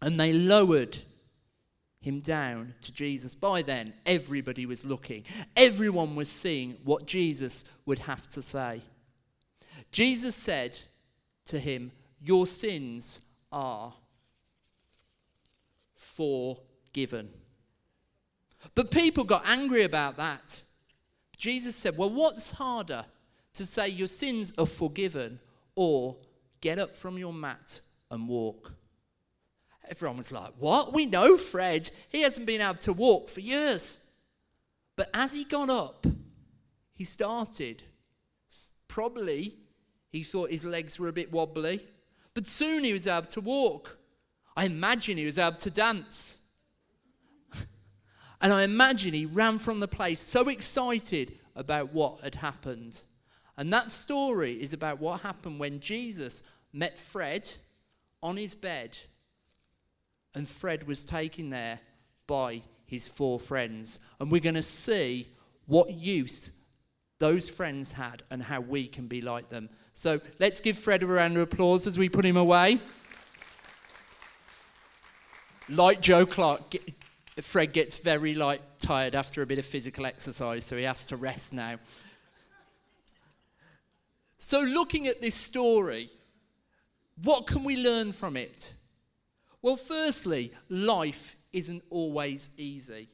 And 0.00 0.18
they 0.18 0.32
lowered 0.32 0.98
him 2.00 2.20
down 2.20 2.74
to 2.82 2.92
Jesus. 2.92 3.34
By 3.34 3.62
then, 3.62 3.92
everybody 4.06 4.66
was 4.66 4.84
looking, 4.84 5.24
everyone 5.56 6.16
was 6.16 6.28
seeing 6.28 6.76
what 6.84 7.06
Jesus 7.06 7.64
would 7.86 7.98
have 8.00 8.28
to 8.30 8.42
say. 8.42 8.80
Jesus 9.92 10.34
said 10.34 10.78
to 11.46 11.58
him, 11.58 11.90
Your 12.20 12.46
sins 12.46 13.20
are 13.52 13.92
forgiven. 15.94 17.30
But 18.74 18.90
people 18.90 19.24
got 19.24 19.46
angry 19.46 19.84
about 19.84 20.16
that. 20.16 20.60
Jesus 21.40 21.74
said, 21.74 21.96
Well, 21.96 22.10
what's 22.10 22.50
harder 22.50 23.06
to 23.54 23.64
say 23.64 23.88
your 23.88 24.06
sins 24.06 24.52
are 24.58 24.66
forgiven 24.66 25.40
or 25.74 26.16
get 26.60 26.78
up 26.78 26.94
from 26.94 27.16
your 27.16 27.32
mat 27.32 27.80
and 28.10 28.28
walk? 28.28 28.72
Everyone 29.88 30.18
was 30.18 30.30
like, 30.30 30.52
What? 30.58 30.92
We 30.92 31.06
know 31.06 31.38
Fred. 31.38 31.90
He 32.10 32.20
hasn't 32.20 32.46
been 32.46 32.60
able 32.60 32.74
to 32.80 32.92
walk 32.92 33.30
for 33.30 33.40
years. 33.40 33.96
But 34.96 35.08
as 35.14 35.32
he 35.32 35.44
got 35.44 35.70
up, 35.70 36.06
he 36.92 37.04
started. 37.04 37.82
Probably 38.86 39.54
he 40.10 40.22
thought 40.22 40.50
his 40.50 40.62
legs 40.62 40.98
were 40.98 41.08
a 41.08 41.12
bit 41.12 41.32
wobbly, 41.32 41.80
but 42.34 42.46
soon 42.46 42.84
he 42.84 42.92
was 42.92 43.06
able 43.06 43.28
to 43.28 43.40
walk. 43.40 43.96
I 44.54 44.66
imagine 44.66 45.16
he 45.16 45.24
was 45.24 45.38
able 45.38 45.56
to 45.56 45.70
dance. 45.70 46.36
And 48.40 48.52
I 48.52 48.62
imagine 48.62 49.12
he 49.12 49.26
ran 49.26 49.58
from 49.58 49.80
the 49.80 49.88
place 49.88 50.20
so 50.20 50.48
excited 50.48 51.38
about 51.56 51.92
what 51.92 52.20
had 52.20 52.34
happened. 52.34 53.00
And 53.56 53.72
that 53.72 53.90
story 53.90 54.60
is 54.60 54.72
about 54.72 54.98
what 55.00 55.20
happened 55.20 55.60
when 55.60 55.80
Jesus 55.80 56.42
met 56.72 56.98
Fred 56.98 57.50
on 58.22 58.36
his 58.36 58.54
bed 58.54 58.96
and 60.34 60.48
Fred 60.48 60.86
was 60.86 61.04
taken 61.04 61.50
there 61.50 61.80
by 62.26 62.62
his 62.86 63.06
four 63.06 63.38
friends. 63.38 63.98
And 64.20 64.30
we're 64.30 64.40
going 64.40 64.54
to 64.54 64.62
see 64.62 65.28
what 65.66 65.90
use 65.92 66.52
those 67.18 67.48
friends 67.48 67.92
had 67.92 68.22
and 68.30 68.42
how 68.42 68.60
we 68.60 68.86
can 68.86 69.06
be 69.06 69.20
like 69.20 69.50
them. 69.50 69.68
So 69.92 70.20
let's 70.38 70.60
give 70.60 70.78
Fred 70.78 71.02
a 71.02 71.06
round 71.06 71.36
of 71.36 71.42
applause 71.42 71.86
as 71.86 71.98
we 71.98 72.08
put 72.08 72.24
him 72.24 72.36
away. 72.36 72.80
like 75.68 76.00
Joe 76.00 76.26
Clark, 76.26 76.74
Fred 77.40 77.72
gets 77.72 77.98
very 77.98 78.34
like 78.34 78.60
tired 78.80 79.14
after 79.14 79.42
a 79.42 79.46
bit 79.46 79.58
of 79.58 79.64
physical 79.64 80.06
exercise, 80.06 80.64
so 80.64 80.76
he 80.76 80.84
has 80.84 81.06
to 81.06 81.16
rest 81.16 81.52
now. 81.52 81.78
So, 84.38 84.60
looking 84.60 85.06
at 85.06 85.20
this 85.20 85.34
story, 85.34 86.10
what 87.22 87.46
can 87.46 87.62
we 87.62 87.76
learn 87.76 88.12
from 88.12 88.36
it? 88.36 88.72
Well, 89.62 89.76
firstly, 89.76 90.52
life 90.68 91.36
isn't 91.52 91.82
always 91.90 92.50
easy. 92.56 93.08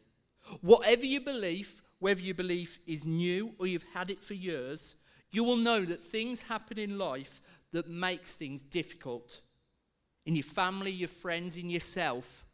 Whatever 0.61 1.05
your 1.05 1.23
belief, 1.23 1.83
whether 1.99 2.21
your 2.21 2.37
belief 2.37 2.79
is 2.87 3.05
new 3.05 3.53
or 3.59 3.67
you've 3.67 3.93
had 3.93 4.11
it 4.11 4.23
for 4.23 4.35
years, 4.35 4.95
you 5.31 5.43
will 5.43 5.57
know 5.57 5.85
that 5.85 6.05
things 6.05 6.43
happen 6.43 6.79
in 6.79 6.99
life 6.99 7.43
that 7.73 7.89
makes 7.89 8.35
things 8.35 8.63
difficult. 8.63 9.41
In 10.25 10.37
your 10.37 10.45
family, 10.45 10.93
your 10.93 11.09
friends, 11.09 11.57
in 11.57 11.69
yourself. 11.69 12.46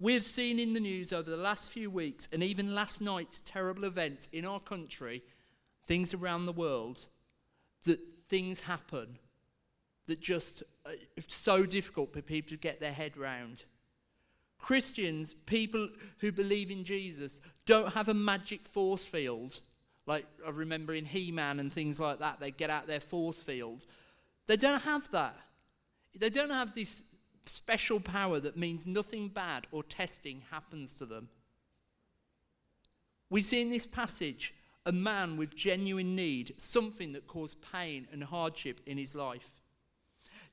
We've 0.00 0.22
seen 0.22 0.58
in 0.58 0.74
the 0.74 0.80
news 0.80 1.12
over 1.12 1.28
the 1.28 1.36
last 1.36 1.70
few 1.70 1.90
weeks 1.90 2.28
and 2.32 2.42
even 2.42 2.74
last 2.74 3.00
night's 3.00 3.40
terrible 3.44 3.84
events 3.84 4.28
in 4.32 4.44
our 4.44 4.60
country, 4.60 5.22
things 5.86 6.14
around 6.14 6.46
the 6.46 6.52
world, 6.52 7.06
that 7.84 7.98
things 8.28 8.60
happen 8.60 9.18
that 10.06 10.20
just 10.20 10.62
uh, 10.86 10.90
so 11.26 11.64
difficult 11.64 12.12
for 12.12 12.22
people 12.22 12.50
to 12.50 12.56
get 12.56 12.80
their 12.80 12.92
head 12.92 13.16
round. 13.16 13.64
Christians, 14.58 15.34
people 15.46 15.88
who 16.18 16.32
believe 16.32 16.70
in 16.70 16.82
Jesus, 16.84 17.40
don't 17.66 17.92
have 17.92 18.08
a 18.08 18.14
magic 18.14 18.66
force 18.66 19.06
field. 19.06 19.60
Like 20.06 20.26
I 20.44 20.50
remember 20.50 20.94
in 20.94 21.04
He 21.04 21.30
Man 21.30 21.60
and 21.60 21.72
things 21.72 22.00
like 22.00 22.18
that, 22.18 22.40
they 22.40 22.50
get 22.50 22.70
out 22.70 22.86
their 22.86 23.00
force 23.00 23.42
field. 23.42 23.84
They 24.46 24.56
don't 24.56 24.80
have 24.80 25.10
that. 25.12 25.36
They 26.18 26.30
don't 26.30 26.50
have 26.50 26.74
this 26.74 27.02
special 27.48 28.00
power 28.00 28.40
that 28.40 28.56
means 28.56 28.86
nothing 28.86 29.28
bad 29.28 29.66
or 29.72 29.82
testing 29.82 30.42
happens 30.50 30.94
to 30.94 31.06
them. 31.06 31.28
We 33.30 33.42
see 33.42 33.60
in 33.60 33.70
this 33.70 33.86
passage 33.86 34.54
a 34.86 34.92
man 34.92 35.36
with 35.36 35.54
genuine 35.54 36.16
need, 36.16 36.54
something 36.56 37.12
that 37.12 37.26
caused 37.26 37.60
pain 37.60 38.08
and 38.12 38.24
hardship 38.24 38.80
in 38.86 38.96
his 38.96 39.14
life. 39.14 39.50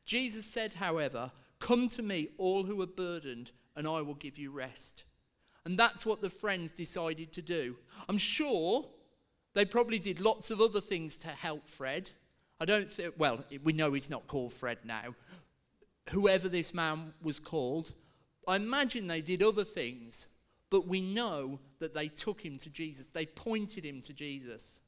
Jesus 0.06 0.46
said, 0.46 0.74
however, 0.74 1.32
Come 1.60 1.88
to 1.90 2.04
me, 2.04 2.30
all 2.38 2.64
who 2.64 2.82
are 2.82 2.88
burdened, 2.88 3.52
and 3.76 3.88
I 3.88 4.02
will 4.02 4.16
give 4.16 4.38
you 4.38 4.52
rest. 4.52 5.04
And 5.66 5.80
that's 5.80 6.06
what 6.06 6.22
the 6.22 6.30
friends 6.30 6.72
decided 6.72 7.32
to 7.34 7.42
do. 7.42 7.78
I'm 8.08 8.20
sure 8.20 8.86
they 9.54 9.66
probably 9.66 10.00
did 10.00 10.20
lots 10.20 10.52
of 10.52 10.62
other 10.62 10.82
things 10.82 11.18
to 11.18 11.30
help 11.30 11.68
Fred. 11.68 12.12
I 12.60 12.66
don't 12.66 12.90
think, 12.90 13.16
well, 13.18 13.44
we 13.64 13.74
know 13.74 13.94
he's 13.94 14.10
not 14.10 14.28
called 14.28 14.54
Fred 14.54 14.78
now. 14.84 15.16
Whoever 16.10 16.48
this 16.48 16.74
man 16.74 17.14
was 17.22 17.40
called, 17.40 17.92
I 18.48 18.58
imagine 18.58 19.08
they 19.08 19.22
did 19.22 19.42
other 19.42 19.64
things, 19.64 20.28
but 20.70 20.88
we 20.88 21.02
know 21.02 21.60
that 21.80 21.94
they 21.94 22.08
took 22.08 22.42
him 22.42 22.58
to 22.60 22.70
Jesus. 22.70 23.08
They 23.08 23.26
pointed 23.26 23.84
him 23.84 24.02
to 24.04 24.14
Jesus. 24.14 24.80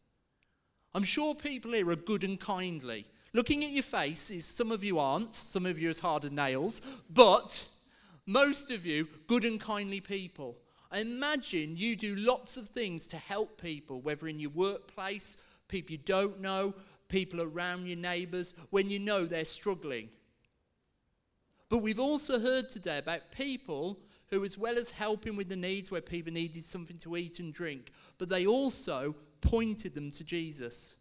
I'm 0.94 1.04
sure 1.04 1.36
people 1.36 1.74
here 1.74 1.90
are 1.90 1.96
good 1.96 2.24
and 2.24 2.40
kindly. 2.40 3.06
Looking 3.34 3.64
at 3.64 3.72
your 3.72 3.84
faces, 3.84 4.46
some 4.46 4.72
of 4.72 4.84
you 4.84 5.00
aren't, 5.00 5.36
some 5.36 5.66
of 5.66 5.80
you 5.80 5.90
as 5.90 6.00
hard 6.00 6.26
as 6.26 6.32
nails, 6.32 6.82
but 7.10 7.68
most 8.26 8.72
of 8.72 8.86
you, 8.86 9.08
good 9.28 9.46
and 9.46 9.60
kindly 9.60 10.02
people. 10.02 10.58
I 10.92 11.00
imagine 11.00 11.78
you 11.78 11.96
do 11.96 12.16
lots 12.16 12.58
of 12.58 12.70
things 12.70 13.08
to 13.08 13.18
help 13.18 13.62
people, 13.62 14.02
whether 14.02 14.28
in 14.28 14.40
your 14.40 14.52
workplace, 14.52 15.38
people 15.68 15.92
you 15.92 15.98
don't 16.00 16.40
know, 16.40 16.74
people 17.10 17.42
around 17.42 17.88
your 17.88 17.98
neighbours, 17.98 18.54
when 18.70 18.90
you 18.90 19.00
know 19.00 19.26
they're 19.26 19.46
struggling. 19.46 20.10
But 21.70 21.80
we've 21.80 22.00
also 22.00 22.40
heard 22.40 22.70
today 22.70 22.98
about 22.98 23.32
people 23.32 24.00
who, 24.30 24.44
as 24.44 24.58
well 24.58 24.78
as 24.78 24.92
helping 24.92 25.36
with 25.36 25.50
the 25.50 25.56
needs 25.56 25.92
where 25.92 26.02
people 26.02 26.34
needed 26.34 26.64
something 26.64 26.98
to 27.00 27.18
eat 27.18 27.40
and 27.40 27.54
drink, 27.54 27.92
but 28.18 28.30
they 28.30 28.46
also 28.46 29.16
pointed 29.42 29.94
them 29.94 30.12
to 30.12 30.24
Jesus. 30.24 30.96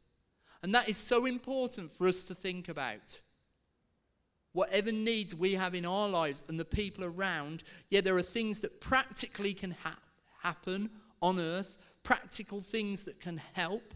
And 0.63 0.75
that 0.75 0.89
is 0.89 0.97
so 0.97 1.27
important 1.27 1.93
for 1.97 2.09
us 2.09 2.23
to 2.25 2.35
think 2.35 2.69
about. 2.69 3.19
Whatever 4.53 4.91
needs 4.91 5.35
we 5.35 5.55
have 5.55 5.75
in 5.75 5.85
our 5.85 6.09
lives 6.09 6.43
and 6.49 6.59
the 6.59 6.65
people 6.65 7.05
around, 7.05 7.63
yeah, 7.91 8.01
there 8.01 8.17
are 8.17 8.23
things 8.23 8.61
that 8.61 8.81
practically 8.81 9.53
can 9.53 9.73
ha- 9.73 9.99
happen 10.43 10.91
on 11.21 11.39
earth, 11.39 11.79
practical 12.03 12.61
things 12.61 13.05
that 13.05 13.21
can 13.21 13.41
help, 13.53 13.95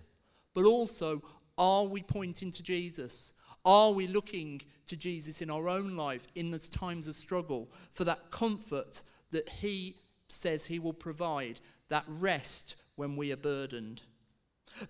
but 0.55 0.65
also, 0.65 1.23
are 1.57 1.85
we 1.85 2.03
pointing 2.03 2.51
to 2.51 2.63
Jesus? 2.63 3.33
Are 3.65 3.93
we 3.93 4.07
looking 4.07 4.63
to 4.87 4.97
Jesus 4.97 5.43
in 5.43 5.51
our 5.51 5.69
own 5.69 5.97
life 5.97 6.27
in 6.35 6.51
those 6.51 6.69
times 6.69 7.07
of 7.07 7.15
struggle 7.15 7.71
for 7.93 8.05
that 8.05 8.31
comfort 8.31 9.03
that 9.31 9.49
He 9.49 9.97
says 10.29 10.67
He 10.67 10.79
will 10.79 10.93
provide, 10.93 11.61
that 11.89 12.05
rest 12.09 12.77
when 12.97 13.17
we 13.17 13.33
are 13.33 13.37
burdened? 13.37 14.03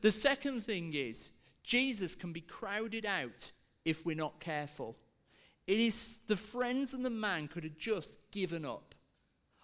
The 0.00 0.12
second 0.12 0.62
thing 0.62 0.94
is, 0.94 1.32
Jesus 1.62 2.14
can 2.14 2.32
be 2.32 2.40
crowded 2.40 3.06
out 3.06 3.50
if 3.84 4.04
we're 4.04 4.16
not 4.16 4.40
careful. 4.40 4.96
It 5.66 5.78
is 5.78 6.18
the 6.26 6.36
friends 6.36 6.94
and 6.94 7.04
the 7.04 7.10
man 7.10 7.48
could 7.48 7.64
have 7.64 7.76
just 7.76 8.18
given 8.30 8.64
up. 8.64 8.94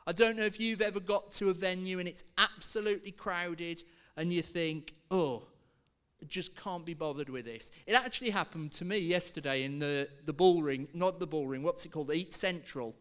I 0.06 0.12
don't 0.12 0.36
know 0.36 0.44
if 0.44 0.60
you've 0.60 0.80
ever 0.80 1.00
got 1.00 1.32
to 1.32 1.50
a 1.50 1.54
venue 1.54 1.98
and 1.98 2.08
it's 2.08 2.25
absolutely 2.38 3.10
crowded 3.10 3.82
and 4.16 4.32
you 4.32 4.40
think, 4.40 4.94
oh, 5.10 5.42
just 6.28 6.56
can't 6.56 6.85
be 6.85 6.95
bothered 6.95 7.28
with 7.28 7.45
this. 7.45 7.71
It 7.87 7.95
actually 7.95 8.30
happened 8.30 8.73
to 8.73 8.85
me 8.85 8.99
yesterday 8.99 9.64
in 9.64 9.78
the, 9.78 10.09
the 10.25 10.33
Bullring, 10.33 10.88
not 10.95 11.21
the 11.21 11.26
Bullring, 11.26 11.62
what's 11.62 11.85
it 11.85 11.92
called? 11.92 12.12
Eat 12.12 12.35
Central. 12.35 12.95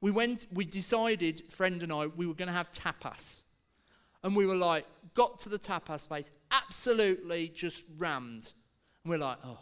We 0.00 0.10
went, 0.10 0.46
we 0.52 0.64
decided, 0.64 1.50
friend 1.50 1.80
and 1.82 1.92
I, 1.92 2.06
we 2.06 2.26
were 2.26 2.34
going 2.34 2.48
to 2.48 2.54
have 2.54 2.70
tapas. 2.72 3.42
And 4.22 4.34
we 4.34 4.46
were 4.46 4.56
like, 4.56 4.86
got 5.14 5.38
to 5.40 5.48
the 5.48 5.58
tapas 5.58 6.08
place, 6.08 6.30
absolutely 6.50 7.48
just 7.48 7.84
rammed. 7.98 8.52
And 9.02 9.10
we're 9.10 9.18
like, 9.18 9.38
oh, 9.44 9.58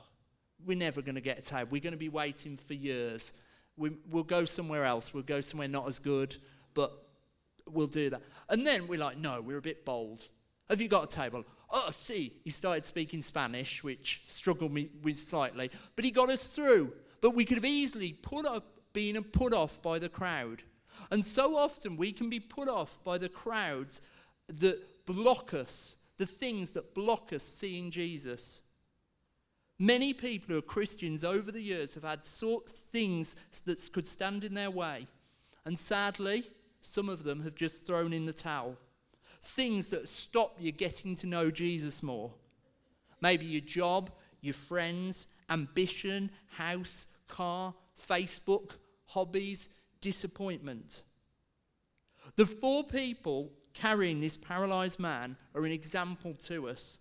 we're 0.64 0.78
never 0.78 1.02
going 1.02 1.16
to 1.16 1.20
get 1.20 1.38
a 1.38 1.42
table. 1.42 1.68
We're 1.70 1.80
going 1.80 1.92
to 1.92 1.98
be 1.98 2.08
waiting 2.08 2.56
for 2.56 2.74
years. 2.74 3.32
We, 3.76 3.90
we'll 4.10 4.22
go 4.22 4.44
somewhere 4.44 4.84
else. 4.84 5.12
We'll 5.12 5.24
go 5.24 5.40
somewhere 5.40 5.68
not 5.68 5.88
as 5.88 5.98
good, 5.98 6.36
but 6.74 6.92
we'll 7.68 7.86
do 7.86 8.10
that. 8.10 8.22
And 8.48 8.66
then 8.66 8.86
we're 8.86 9.00
like, 9.00 9.18
no, 9.18 9.40
we're 9.40 9.58
a 9.58 9.62
bit 9.62 9.84
bold. 9.84 10.28
Have 10.70 10.80
you 10.80 10.88
got 10.88 11.04
a 11.04 11.16
table? 11.16 11.44
Oh, 11.74 11.90
see, 11.90 12.34
he 12.44 12.50
started 12.50 12.84
speaking 12.84 13.22
Spanish, 13.22 13.82
which 13.82 14.20
struggled 14.26 14.72
me 14.72 14.90
with 15.02 15.16
slightly, 15.16 15.70
but 15.96 16.04
he 16.04 16.10
got 16.10 16.28
us 16.28 16.46
through. 16.46 16.92
But 17.22 17.34
we 17.34 17.46
could 17.46 17.56
have 17.56 17.64
easily 17.64 18.12
put 18.12 18.44
up, 18.44 18.66
been 18.92 19.22
put 19.24 19.54
off 19.54 19.80
by 19.80 19.98
the 19.98 20.10
crowd. 20.10 20.62
And 21.10 21.24
so 21.24 21.56
often 21.56 21.96
we 21.96 22.12
can 22.12 22.28
be 22.28 22.40
put 22.40 22.68
off 22.68 23.02
by 23.04 23.16
the 23.16 23.28
crowds 23.28 24.02
that 24.48 25.06
block 25.06 25.54
us, 25.54 25.96
the 26.18 26.26
things 26.26 26.70
that 26.70 26.94
block 26.94 27.32
us 27.32 27.42
seeing 27.42 27.90
Jesus. 27.90 28.60
Many 29.78 30.12
people 30.12 30.52
who 30.52 30.58
are 30.58 30.62
Christians 30.62 31.24
over 31.24 31.50
the 31.50 31.62
years 31.62 31.94
have 31.94 32.04
had 32.04 32.26
sort 32.26 32.68
of 32.68 32.74
things 32.74 33.34
that 33.64 33.88
could 33.92 34.06
stand 34.06 34.44
in 34.44 34.52
their 34.52 34.70
way. 34.70 35.06
And 35.64 35.78
sadly, 35.78 36.44
some 36.82 37.08
of 37.08 37.24
them 37.24 37.42
have 37.42 37.54
just 37.54 37.86
thrown 37.86 38.12
in 38.12 38.26
the 38.26 38.32
towel. 38.32 38.76
Things 39.42 39.88
that 39.88 40.08
stop 40.08 40.56
you 40.58 40.72
getting 40.72 41.16
to 41.16 41.26
know 41.26 41.50
Jesus 41.50 42.02
more. 42.02 42.32
Maybe 43.20 43.44
your 43.44 43.60
job, 43.60 44.10
your 44.40 44.54
friends, 44.54 45.26
ambition, 45.50 46.30
house, 46.46 47.06
car, 47.28 47.74
Facebook, 48.08 48.72
hobbies, 49.06 49.68
disappointment. 50.00 51.02
The 52.36 52.46
four 52.46 52.84
people 52.84 53.52
carrying 53.74 54.20
this 54.20 54.36
paralyzed 54.36 54.98
man 54.98 55.36
are 55.54 55.64
an 55.64 55.72
example 55.72 56.34
to 56.44 56.68
us. 56.68 56.98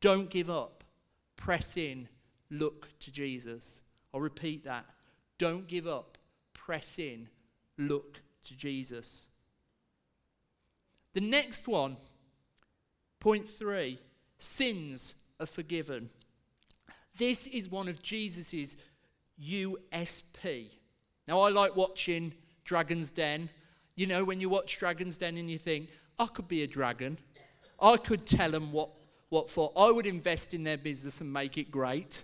Don't 0.00 0.30
give 0.30 0.50
up. 0.50 0.84
Press 1.36 1.76
in. 1.76 2.08
Look 2.50 2.88
to 3.00 3.10
Jesus. 3.10 3.82
I'll 4.12 4.20
repeat 4.20 4.64
that. 4.64 4.86
Don't 5.38 5.66
give 5.66 5.86
up. 5.86 6.18
Press 6.52 6.98
in. 6.98 7.28
Look 7.78 8.20
to 8.44 8.54
Jesus. 8.56 9.26
The 11.14 11.20
next 11.20 11.68
one, 11.68 11.96
point 13.20 13.48
three 13.48 13.98
sins 14.38 15.14
are 15.40 15.46
forgiven. 15.46 16.10
This 17.16 17.46
is 17.46 17.70
one 17.70 17.88
of 17.88 18.02
Jesus's 18.02 18.76
USP. 19.40 20.70
Now, 21.26 21.40
I 21.40 21.50
like 21.50 21.76
watching 21.76 22.34
Dragon's 22.64 23.10
Den. 23.10 23.48
You 23.94 24.06
know, 24.06 24.24
when 24.24 24.40
you 24.40 24.48
watch 24.48 24.78
Dragon's 24.78 25.16
Den 25.16 25.36
and 25.36 25.48
you 25.48 25.58
think, 25.58 25.88
I 26.18 26.26
could 26.26 26.48
be 26.48 26.62
a 26.62 26.66
dragon, 26.66 27.16
I 27.80 27.96
could 27.96 28.26
tell 28.26 28.50
them 28.50 28.72
what, 28.72 28.90
what 29.28 29.48
for. 29.48 29.72
I 29.76 29.90
would 29.90 30.06
invest 30.06 30.52
in 30.52 30.64
their 30.64 30.76
business 30.76 31.20
and 31.20 31.32
make 31.32 31.56
it 31.58 31.70
great. 31.70 32.22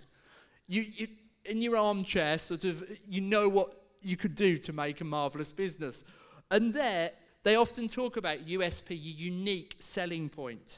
You, 0.67 0.81
you, 0.81 1.07
in 1.45 1.61
your 1.61 1.77
armchair, 1.77 2.37
sort 2.37 2.65
of, 2.65 2.83
you 3.07 3.21
know 3.21 3.47
what 3.47 3.73
you 4.01 4.17
could 4.17 4.35
do 4.35 4.57
to 4.57 4.73
make 4.73 5.01
a 5.01 5.05
marvelous 5.05 5.51
business. 5.53 6.03
And 6.49 6.73
there, 6.73 7.11
they 7.43 7.55
often 7.55 7.87
talk 7.87 8.17
about 8.17 8.45
USP, 8.45 8.89
your 8.89 9.31
unique 9.31 9.75
selling 9.79 10.29
point. 10.29 10.77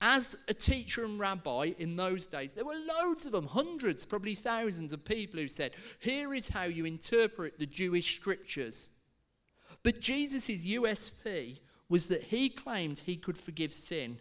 As 0.00 0.36
a 0.48 0.54
teacher 0.54 1.04
and 1.04 1.20
rabbi 1.20 1.74
in 1.78 1.94
those 1.94 2.26
days, 2.26 2.52
there 2.52 2.64
were 2.64 2.74
loads 3.02 3.24
of 3.24 3.32
them, 3.32 3.46
hundreds, 3.46 4.04
probably 4.04 4.34
thousands 4.34 4.92
of 4.92 5.04
people 5.04 5.38
who 5.38 5.46
said, 5.46 5.72
Here 6.00 6.34
is 6.34 6.48
how 6.48 6.64
you 6.64 6.86
interpret 6.86 7.58
the 7.58 7.66
Jewish 7.66 8.16
scriptures. 8.16 8.88
But 9.84 10.00
Jesus' 10.00 10.64
USP 10.64 11.58
was 11.88 12.08
that 12.08 12.24
he 12.24 12.48
claimed 12.48 12.98
he 12.98 13.16
could 13.16 13.38
forgive 13.38 13.72
sin. 13.72 14.18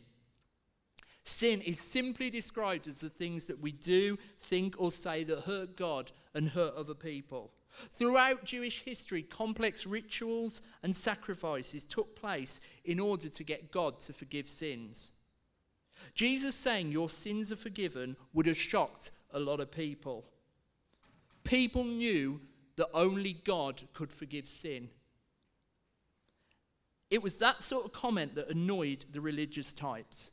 Sin 1.24 1.62
is 1.62 1.79
simply 1.79 2.29
described 2.29 2.88
as 2.88 3.00
the 3.00 3.10
things 3.10 3.46
that 3.46 3.60
we 3.60 3.72
do, 3.72 4.17
think, 4.39 4.75
or 4.77 4.91
say 4.91 5.24
that 5.24 5.41
hurt 5.41 5.77
God 5.77 6.12
and 6.36 6.50
hurt 6.50 6.75
other 6.75 6.93
people. 6.93 7.51
Throughout 7.90 8.44
Jewish 8.44 8.84
history, 8.84 9.24
complex 9.24 9.86
rituals 9.86 10.62
and 10.84 10.96
sacrifices 10.96 11.84
took 11.84 12.16
place 12.16 12.60
in 12.86 13.00
order 13.00 13.30
to 13.30 13.44
get 13.44 13.72
God 13.72 14.00
to 14.01 14.13
forgive 14.13 14.48
sins. 14.50 15.12
Jesus 16.13 16.56
saying 16.56 16.92
your 16.92 17.10
sins 17.10 17.51
are 17.51 17.58
forgiven 17.58 18.16
would 18.34 18.46
have 18.46 18.58
shocked 18.58 19.12
a 19.32 19.40
lot 19.40 19.60
of 19.60 19.72
people. 19.72 20.25
People 21.44 21.84
knew 21.84 22.42
that 22.75 22.90
only 22.94 23.34
God 23.34 23.82
could 23.94 24.12
forgive 24.12 24.48
sin. 24.48 24.90
It 27.10 27.22
was 27.22 27.38
that 27.38 27.62
sort 27.62 27.86
of 27.86 27.94
comment 27.94 28.36
that 28.36 28.50
annoyed 28.50 29.06
the 29.12 29.22
religious 29.22 29.74
types. 29.74 30.32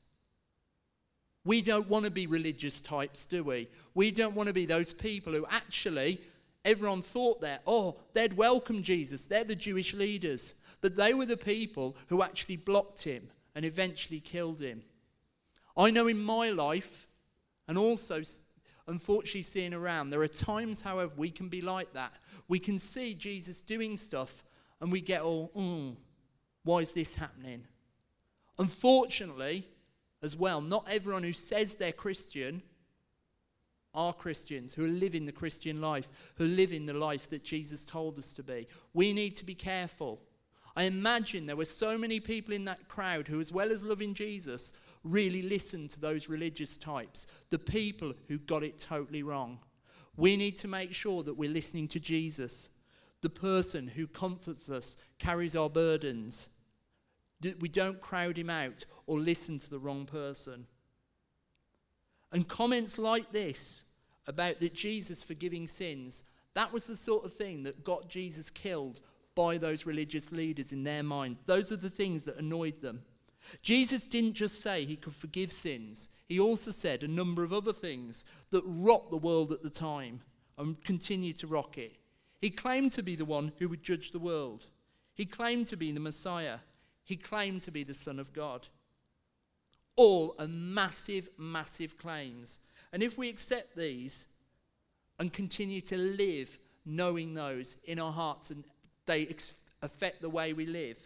We 1.45 1.63
don't 1.63 1.89
want 1.89 2.05
to 2.05 2.11
be 2.11 2.27
religious 2.27 2.81
types, 2.81 3.27
do 3.27 3.43
we? 3.43 3.69
We 3.95 4.11
don't 4.11 4.35
want 4.35 4.49
to 4.49 4.53
be 4.53 4.67
those 4.67 4.93
people 4.93 5.33
who 5.33 5.47
actually, 5.51 6.21
everyone 6.65 7.03
thought 7.03 7.41
that, 7.41 7.63
oh, 7.67 8.01
they'd 8.13 8.37
welcome 8.37 8.83
Jesus. 8.83 9.27
They're 9.27 9.45
the 9.45 9.55
Jewish 9.55 9.95
leaders. 9.95 10.55
But 10.81 10.97
they 10.97 11.15
were 11.15 11.27
the 11.27 11.37
people 11.37 11.97
who 12.09 12.23
actually 12.23 12.57
blocked 12.57 13.03
him 13.03 13.29
and 13.55 13.65
eventually 13.65 14.21
killed 14.21 14.61
him. 14.61 14.83
I 15.77 15.91
know 15.91 16.07
in 16.07 16.19
my 16.19 16.51
life, 16.51 17.07
and 17.67 17.77
also 17.79 18.23
unfortunately 18.87 19.43
seeing 19.43 19.75
around, 19.75 20.11
there 20.11 20.23
are 20.23 20.29
times, 20.29 20.81
however, 20.81 21.13
we 21.17 21.31
can 21.31 21.49
be 21.49 21.61
like 21.61 21.93
that. 21.93 22.13
We 22.49 22.59
can 22.59 22.79
see 22.79 23.15
Jesus 23.15 23.61
doing 23.61 23.97
stuff 23.97 24.45
and 24.81 24.91
we 24.91 25.01
get 25.01 25.23
all, 25.23 25.51
mm, 25.57 25.97
why 26.65 26.79
is 26.79 26.93
this 26.93 27.15
happening? 27.15 27.65
Unfortunately, 28.59 29.65
as 30.23 30.37
well, 30.37 30.61
not 30.61 30.87
everyone 30.91 31.23
who 31.23 31.33
says 31.33 31.75
they're 31.75 31.93
Christian 31.93 32.63
are 33.95 34.13
Christians, 34.13 34.75
who 34.75 34.85
are 34.85 34.89
living 34.89 35.27
the 35.27 35.33
Christian 35.33 35.81
life, 35.81 36.09
who 36.37 36.45
are 36.45 36.49
living 36.49 36.87
the 36.87 36.95
life 36.95 37.29
that 37.31 37.45
Jesus 37.45 37.85
told 37.85 38.19
us 38.19 38.33
to 38.33 38.43
be. 38.43 38.67
We 38.95 39.13
need 39.13 39.35
to 39.37 39.45
be 39.45 39.55
careful. 39.55 40.21
I 40.77 40.85
imagine 40.85 41.47
there 41.47 41.57
were 41.57 41.65
so 41.65 41.99
many 41.99 42.21
people 42.21 42.55
in 42.55 42.65
that 42.67 42.87
crowd 42.87 43.27
who, 43.27 43.41
as 43.41 43.51
well 43.51 43.73
as 43.73 43.83
loving 43.83 44.15
Jesus, 44.15 44.73
really 45.03 45.43
listened 45.43 45.91
to 45.91 46.01
those 46.01 46.29
religious 46.29 46.77
types, 46.77 47.27
the 47.51 47.59
people 47.59 48.13
who 48.29 48.39
got 48.39 48.63
it 48.63 48.79
totally 48.79 49.23
wrong. 49.23 49.59
We 50.17 50.37
need 50.37 50.57
to 50.59 50.69
make 50.69 50.93
sure 50.93 51.23
that 51.25 51.35
we're 51.35 51.51
listening 51.51 51.89
to 51.89 52.01
Jesus, 52.01 52.69
the 53.23 53.31
person 53.31 53.89
who 53.89 54.07
comforts 54.07 54.71
us, 54.71 54.97
carries 55.19 55.57
our 55.57 55.71
burdens, 55.71 56.49
that 57.41 57.61
we 57.61 57.69
don't 57.69 58.01
crowd 58.01 58.37
him 58.37 58.51
out 58.51 58.85
or 59.07 59.19
listen 59.19 59.59
to 59.59 59.71
the 59.71 59.79
wrong 59.79 60.07
person. 60.07 60.67
And 62.33 62.47
comments 62.47 62.99
like 62.99 63.33
this 63.33 63.85
about 64.27 64.61
that 64.61 64.75
Jesus 64.75 65.23
forgiving 65.23 65.67
sins, 65.67 66.25
that 66.55 66.73
was 66.73 66.87
the 66.87 66.97
sort 66.97 67.25
of 67.25 67.33
thing 67.33 67.63
that 67.63 67.85
got 67.85 68.09
Jesus 68.09 68.51
killed 68.51 69.01
by 69.35 69.57
those 69.57 69.87
religious 69.87 70.33
leaders 70.33 70.73
in 70.73 70.85
their 70.85 71.03
minds. 71.03 71.41
Those 71.47 71.71
are 71.73 71.77
the 71.77 71.89
things 71.89 72.25
that 72.25 72.37
annoyed 72.37 72.83
them. 72.83 73.03
Jesus 73.63 74.05
didn't 74.05 74.35
just 74.35 74.61
say 74.61 74.85
he 74.85 74.97
could 74.97 75.15
forgive 75.15 75.53
sins, 75.53 76.09
he 76.29 76.39
also 76.39 76.71
said 76.71 77.03
a 77.03 77.09
number 77.09 77.43
of 77.43 77.53
other 77.53 77.73
things 77.73 78.25
that 78.51 78.63
rocked 78.67 79.11
the 79.11 79.17
world 79.17 79.53
at 79.53 79.63
the 79.63 79.71
time 79.71 80.21
and 80.59 80.83
continue 80.85 81.33
to 81.35 81.47
rock 81.47 81.79
it. 81.79 81.97
He 82.41 82.51
claimed 82.51 82.91
to 82.93 83.03
be 83.03 83.17
the 83.17 83.25
one 83.25 83.53
who 83.59 83.69
would 83.69 83.83
judge 83.83 84.11
the 84.11 84.19
world, 84.19 84.67
he 85.15 85.25
claimed 85.25 85.67
to 85.69 85.77
be 85.77 85.93
the 85.93 86.01
Messiah, 86.01 86.59
he 87.05 87.17
claimed 87.17 87.63
to 87.63 87.71
be 87.71 87.85
the 87.85 87.95
Son 87.95 88.19
of 88.19 88.33
God. 88.33 88.69
All 89.99 90.37
are 90.39 90.47
massive, 90.47 91.29
massive 91.39 91.99
claims. 91.99 92.61
And 92.93 93.03
if 93.03 93.19
we 93.19 93.29
accept 93.29 93.75
these 93.75 94.27
and 95.19 95.33
continue 95.33 95.81
to 95.81 95.97
live 95.97 96.57
knowing 96.87 97.35
those 97.35 97.77
in 97.85 97.99
our 97.99 98.13
hearts 98.13 98.51
and 98.53 98.63
they 99.07 99.27
ex- 99.27 99.55
affect 99.83 100.23
the 100.23 100.31
way 100.31 100.53
we 100.53 100.67
live, 100.67 100.99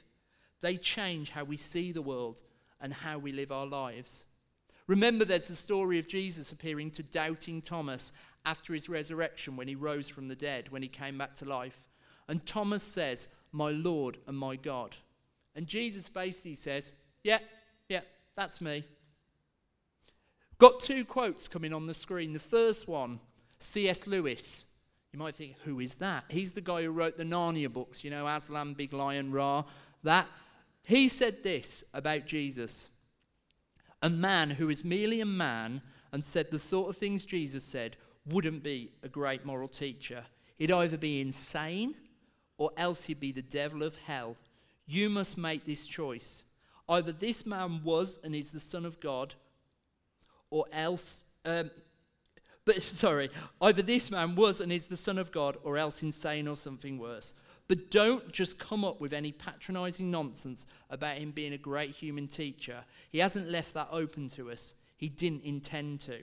they 0.60 0.76
change 0.76 1.30
how 1.30 1.42
we 1.42 1.56
see 1.56 1.90
the 1.90 2.02
world 2.02 2.42
and 2.82 2.92
how 2.92 3.16
we 3.16 3.32
live 3.32 3.50
our 3.50 3.64
lives. 3.64 4.26
Remember, 4.88 5.24
there's 5.24 5.48
the 5.48 5.56
story 5.56 5.98
of 5.98 6.06
Jesus 6.06 6.52
appearing 6.52 6.90
to 6.90 7.02
doubting 7.02 7.62
Thomas 7.62 8.12
after 8.44 8.74
his 8.74 8.90
resurrection 8.90 9.56
when 9.56 9.68
he 9.68 9.74
rose 9.74 10.10
from 10.10 10.28
the 10.28 10.36
dead, 10.36 10.70
when 10.70 10.82
he 10.82 10.88
came 10.88 11.16
back 11.16 11.34
to 11.36 11.46
life. 11.46 11.88
And 12.28 12.44
Thomas 12.44 12.82
says, 12.82 13.28
My 13.52 13.70
Lord 13.70 14.18
and 14.26 14.36
my 14.36 14.56
God. 14.56 14.94
And 15.54 15.66
Jesus 15.66 16.10
basically 16.10 16.56
says, 16.56 16.92
Yeah, 17.22 17.38
that's 18.36 18.60
me. 18.60 18.84
Got 20.58 20.80
two 20.80 21.04
quotes 21.04 21.48
coming 21.48 21.72
on 21.72 21.86
the 21.86 21.94
screen. 21.94 22.32
The 22.32 22.38
first 22.38 22.88
one, 22.88 23.18
C.S. 23.58 24.06
Lewis. 24.06 24.66
You 25.12 25.18
might 25.18 25.34
think, 25.34 25.56
who 25.64 25.80
is 25.80 25.96
that? 25.96 26.24
He's 26.28 26.52
the 26.52 26.60
guy 26.60 26.82
who 26.82 26.90
wrote 26.90 27.18
the 27.18 27.24
Narnia 27.24 27.70
books, 27.70 28.02
you 28.02 28.10
know, 28.10 28.26
Aslan, 28.26 28.74
Big 28.74 28.92
Lion, 28.92 29.30
Ra, 29.30 29.64
that. 30.04 30.26
He 30.84 31.06
said 31.08 31.44
this 31.44 31.84
about 31.94 32.26
Jesus 32.26 32.88
a 34.02 34.10
man 34.10 34.50
who 34.50 34.68
is 34.68 34.84
merely 34.84 35.20
a 35.20 35.26
man 35.26 35.80
and 36.12 36.24
said 36.24 36.50
the 36.50 36.58
sort 36.58 36.90
of 36.90 36.96
things 36.96 37.24
Jesus 37.24 37.64
said 37.64 37.96
wouldn't 38.26 38.62
be 38.62 38.90
a 39.02 39.08
great 39.08 39.46
moral 39.46 39.68
teacher. 39.68 40.24
He'd 40.58 40.72
either 40.72 40.96
be 40.96 41.20
insane 41.20 41.94
or 42.58 42.70
else 42.76 43.04
he'd 43.04 43.20
be 43.20 43.32
the 43.32 43.42
devil 43.42 43.82
of 43.82 43.96
hell. 43.96 44.36
You 44.86 45.08
must 45.08 45.38
make 45.38 45.64
this 45.64 45.86
choice. 45.86 46.42
Either 46.92 47.10
this 47.10 47.46
man 47.46 47.80
was 47.82 48.20
and 48.22 48.34
is 48.34 48.52
the 48.52 48.60
Son 48.60 48.84
of 48.84 49.00
God, 49.00 49.34
or 50.50 50.66
else, 50.74 51.24
um, 51.46 51.70
but 52.66 52.82
sorry, 52.82 53.30
either 53.62 53.80
this 53.80 54.10
man 54.10 54.34
was 54.34 54.60
and 54.60 54.70
is 54.70 54.88
the 54.88 54.96
Son 54.96 55.16
of 55.16 55.32
God, 55.32 55.56
or 55.64 55.78
else 55.78 56.02
insane 56.02 56.46
or 56.46 56.54
something 56.54 56.98
worse. 56.98 57.32
But 57.66 57.90
don't 57.90 58.30
just 58.30 58.58
come 58.58 58.84
up 58.84 59.00
with 59.00 59.14
any 59.14 59.32
patronizing 59.32 60.10
nonsense 60.10 60.66
about 60.90 61.16
him 61.16 61.30
being 61.30 61.54
a 61.54 61.58
great 61.58 61.92
human 61.92 62.28
teacher. 62.28 62.84
He 63.10 63.20
hasn't 63.20 63.48
left 63.48 63.72
that 63.72 63.88
open 63.90 64.28
to 64.30 64.50
us, 64.50 64.74
he 64.98 65.08
didn't 65.08 65.44
intend 65.44 66.02
to. 66.02 66.18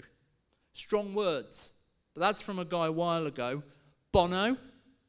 Strong 0.74 1.16
words, 1.16 1.72
but 2.14 2.22
that's 2.22 2.44
from 2.44 2.60
a 2.60 2.66
guy 2.66 2.86
a 2.86 2.92
while 2.92 3.26
ago. 3.26 3.64
Bono, 4.12 4.56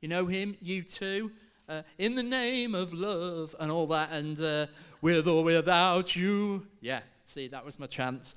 you 0.00 0.08
know 0.08 0.24
him, 0.24 0.56
U2. 0.64 1.30
uh, 1.68 1.82
in 1.98 2.14
the 2.14 2.22
name 2.22 2.74
of 2.74 2.94
love 2.94 3.54
and 3.60 3.70
all 3.70 3.86
that, 3.88 4.10
and 4.10 4.40
uh, 4.40 4.66
with 5.00 5.26
or 5.26 5.42
without 5.44 6.14
you. 6.16 6.66
Yeah, 6.80 7.00
see, 7.24 7.48
that 7.48 7.64
was 7.64 7.78
my 7.78 7.86
chance. 7.86 8.36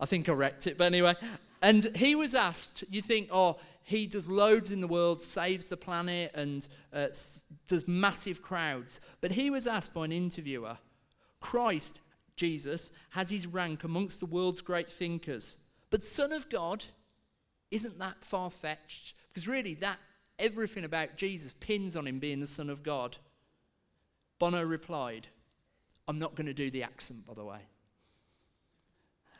I 0.00 0.06
think 0.06 0.28
I 0.28 0.32
wrecked 0.32 0.66
it, 0.66 0.78
but 0.78 0.84
anyway. 0.84 1.14
And 1.60 1.84
he 1.96 2.14
was 2.14 2.34
asked, 2.34 2.84
you 2.90 3.00
think, 3.00 3.28
oh, 3.30 3.58
he 3.84 4.06
does 4.06 4.26
loads 4.26 4.70
in 4.70 4.80
the 4.80 4.88
world, 4.88 5.22
saves 5.22 5.68
the 5.68 5.76
planet, 5.76 6.32
and 6.34 6.66
uh, 6.92 7.08
does 7.68 7.86
massive 7.86 8.42
crowds. 8.42 9.00
But 9.20 9.32
he 9.32 9.50
was 9.50 9.66
asked 9.66 9.94
by 9.94 10.04
an 10.04 10.12
interviewer, 10.12 10.76
Christ, 11.40 12.00
Jesus, 12.36 12.90
has 13.10 13.30
his 13.30 13.46
rank 13.46 13.84
amongst 13.84 14.20
the 14.20 14.26
world's 14.26 14.60
great 14.60 14.90
thinkers. 14.90 15.56
But 15.90 16.04
Son 16.04 16.32
of 16.32 16.48
God, 16.48 16.84
isn't 17.70 17.98
that 17.98 18.24
far 18.24 18.50
fetched? 18.50 19.14
Because 19.28 19.46
really, 19.46 19.74
that 19.74 19.98
everything 20.38 20.84
about 20.84 21.16
Jesus 21.16 21.54
pins 21.60 21.96
on 21.96 22.06
him 22.06 22.18
being 22.18 22.40
the 22.40 22.46
Son 22.46 22.70
of 22.70 22.82
God. 22.82 23.16
Bono 24.38 24.62
replied, 24.62 25.28
I'm 26.08 26.18
not 26.18 26.34
going 26.34 26.46
to 26.46 26.54
do 26.54 26.70
the 26.70 26.82
accent, 26.82 27.26
by 27.26 27.34
the 27.34 27.44
way. 27.44 27.60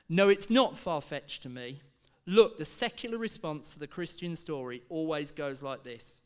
No, 0.08 0.28
it's 0.28 0.50
not 0.50 0.78
far 0.78 1.00
fetched 1.00 1.42
to 1.42 1.48
me. 1.48 1.80
Look, 2.26 2.58
the 2.58 2.64
secular 2.64 3.18
response 3.18 3.72
to 3.72 3.80
the 3.80 3.86
Christian 3.86 4.36
story 4.36 4.82
always 4.88 5.32
goes 5.32 5.62
like 5.62 5.82
this 5.82 6.20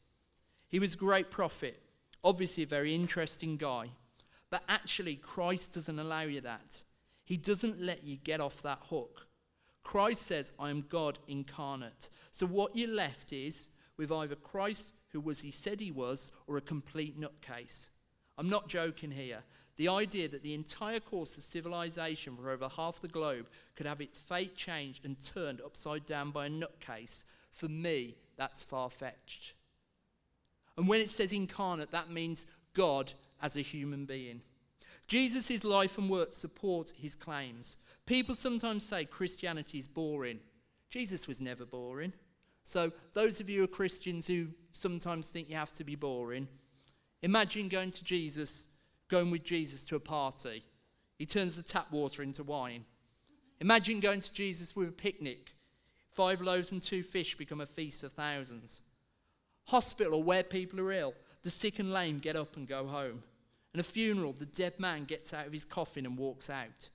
He 0.68 0.78
was 0.78 0.94
a 0.94 0.98
great 0.98 1.30
prophet, 1.30 1.80
obviously 2.22 2.62
a 2.62 2.66
very 2.66 2.94
interesting 2.94 3.56
guy, 3.56 3.90
but 4.50 4.62
actually, 4.68 5.16
Christ 5.16 5.74
doesn't 5.74 5.98
allow 5.98 6.22
you 6.22 6.40
that. 6.42 6.82
He 7.24 7.36
doesn't 7.36 7.80
let 7.80 8.04
you 8.04 8.16
get 8.16 8.40
off 8.40 8.62
that 8.62 8.78
hook. 8.88 9.26
Christ 9.82 10.22
says, 10.22 10.52
I 10.58 10.70
am 10.70 10.84
God 10.88 11.18
incarnate. 11.28 12.08
So, 12.32 12.46
what 12.46 12.76
you're 12.76 12.88
left 12.88 13.32
is 13.32 13.70
with 13.96 14.12
either 14.12 14.34
Christ, 14.34 14.92
who 15.12 15.20
was 15.20 15.40
he 15.40 15.50
said 15.50 15.80
he 15.80 15.90
was, 15.90 16.30
or 16.46 16.56
a 16.56 16.60
complete 16.60 17.20
nutcase. 17.20 17.88
I'm 18.38 18.48
not 18.48 18.68
joking 18.68 19.10
here. 19.10 19.42
The 19.76 19.88
idea 19.88 20.28
that 20.28 20.42
the 20.42 20.54
entire 20.54 21.00
course 21.00 21.36
of 21.36 21.44
civilization 21.44 22.36
for 22.36 22.50
over 22.50 22.68
half 22.68 23.00
the 23.00 23.08
globe 23.08 23.46
could 23.74 23.86
have 23.86 24.00
its 24.00 24.18
fate 24.18 24.56
changed 24.56 25.04
and 25.04 25.20
turned 25.20 25.60
upside 25.60 26.06
down 26.06 26.30
by 26.30 26.46
a 26.46 26.50
nutcase, 26.50 27.24
for 27.52 27.68
me, 27.68 28.14
that's 28.36 28.62
far 28.62 28.88
fetched. 28.88 29.52
And 30.76 30.88
when 30.88 31.00
it 31.00 31.10
says 31.10 31.32
incarnate, 31.32 31.90
that 31.90 32.10
means 32.10 32.46
God 32.74 33.12
as 33.42 33.56
a 33.56 33.62
human 33.62 34.06
being. 34.06 34.40
Jesus' 35.06 35.62
life 35.62 35.98
and 35.98 36.10
work 36.10 36.32
support 36.32 36.92
his 36.96 37.14
claims. 37.14 37.76
People 38.06 38.34
sometimes 38.34 38.84
say 38.84 39.04
Christianity 39.04 39.78
is 39.78 39.86
boring. 39.86 40.40
Jesus 40.90 41.26
was 41.26 41.40
never 41.40 41.64
boring. 41.64 42.12
So, 42.64 42.90
those 43.12 43.40
of 43.40 43.48
you 43.48 43.58
who 43.58 43.64
are 43.64 43.68
Christians 43.68 44.26
who 44.26 44.48
sometimes 44.72 45.30
think 45.30 45.48
you 45.48 45.54
have 45.56 45.72
to 45.74 45.84
be 45.84 45.94
boring, 45.94 46.48
imagine 47.22 47.68
going 47.68 47.92
to 47.92 48.04
Jesus 48.04 48.66
going 49.08 49.30
with 49.30 49.44
Jesus 49.44 49.84
to 49.86 49.96
a 49.96 50.00
party. 50.00 50.64
He 51.18 51.26
turns 51.26 51.56
the 51.56 51.62
tap 51.62 51.90
water 51.90 52.22
into 52.22 52.42
wine. 52.42 52.84
Imagine 53.60 54.00
going 54.00 54.20
to 54.20 54.32
Jesus 54.32 54.76
with 54.76 54.88
a 54.88 54.92
picnic. 54.92 55.54
Five 56.10 56.40
loaves 56.40 56.72
and 56.72 56.82
two 56.82 57.02
fish 57.02 57.36
become 57.36 57.60
a 57.60 57.66
feast 57.66 58.00
for 58.00 58.08
thousands. 58.08 58.82
Hospital 59.64 60.22
where 60.22 60.42
people 60.42 60.80
are 60.80 60.92
ill, 60.92 61.14
the 61.42 61.50
sick 61.50 61.78
and 61.78 61.92
lame 61.92 62.18
get 62.18 62.36
up 62.36 62.56
and 62.56 62.68
go 62.68 62.86
home. 62.86 63.22
And 63.72 63.80
a 63.80 63.84
funeral, 63.84 64.32
the 64.32 64.46
dead 64.46 64.78
man 64.78 65.04
gets 65.04 65.34
out 65.34 65.46
of 65.46 65.52
his 65.52 65.64
coffin 65.64 66.06
and 66.06 66.16
walks 66.16 66.48
out. 66.48 66.88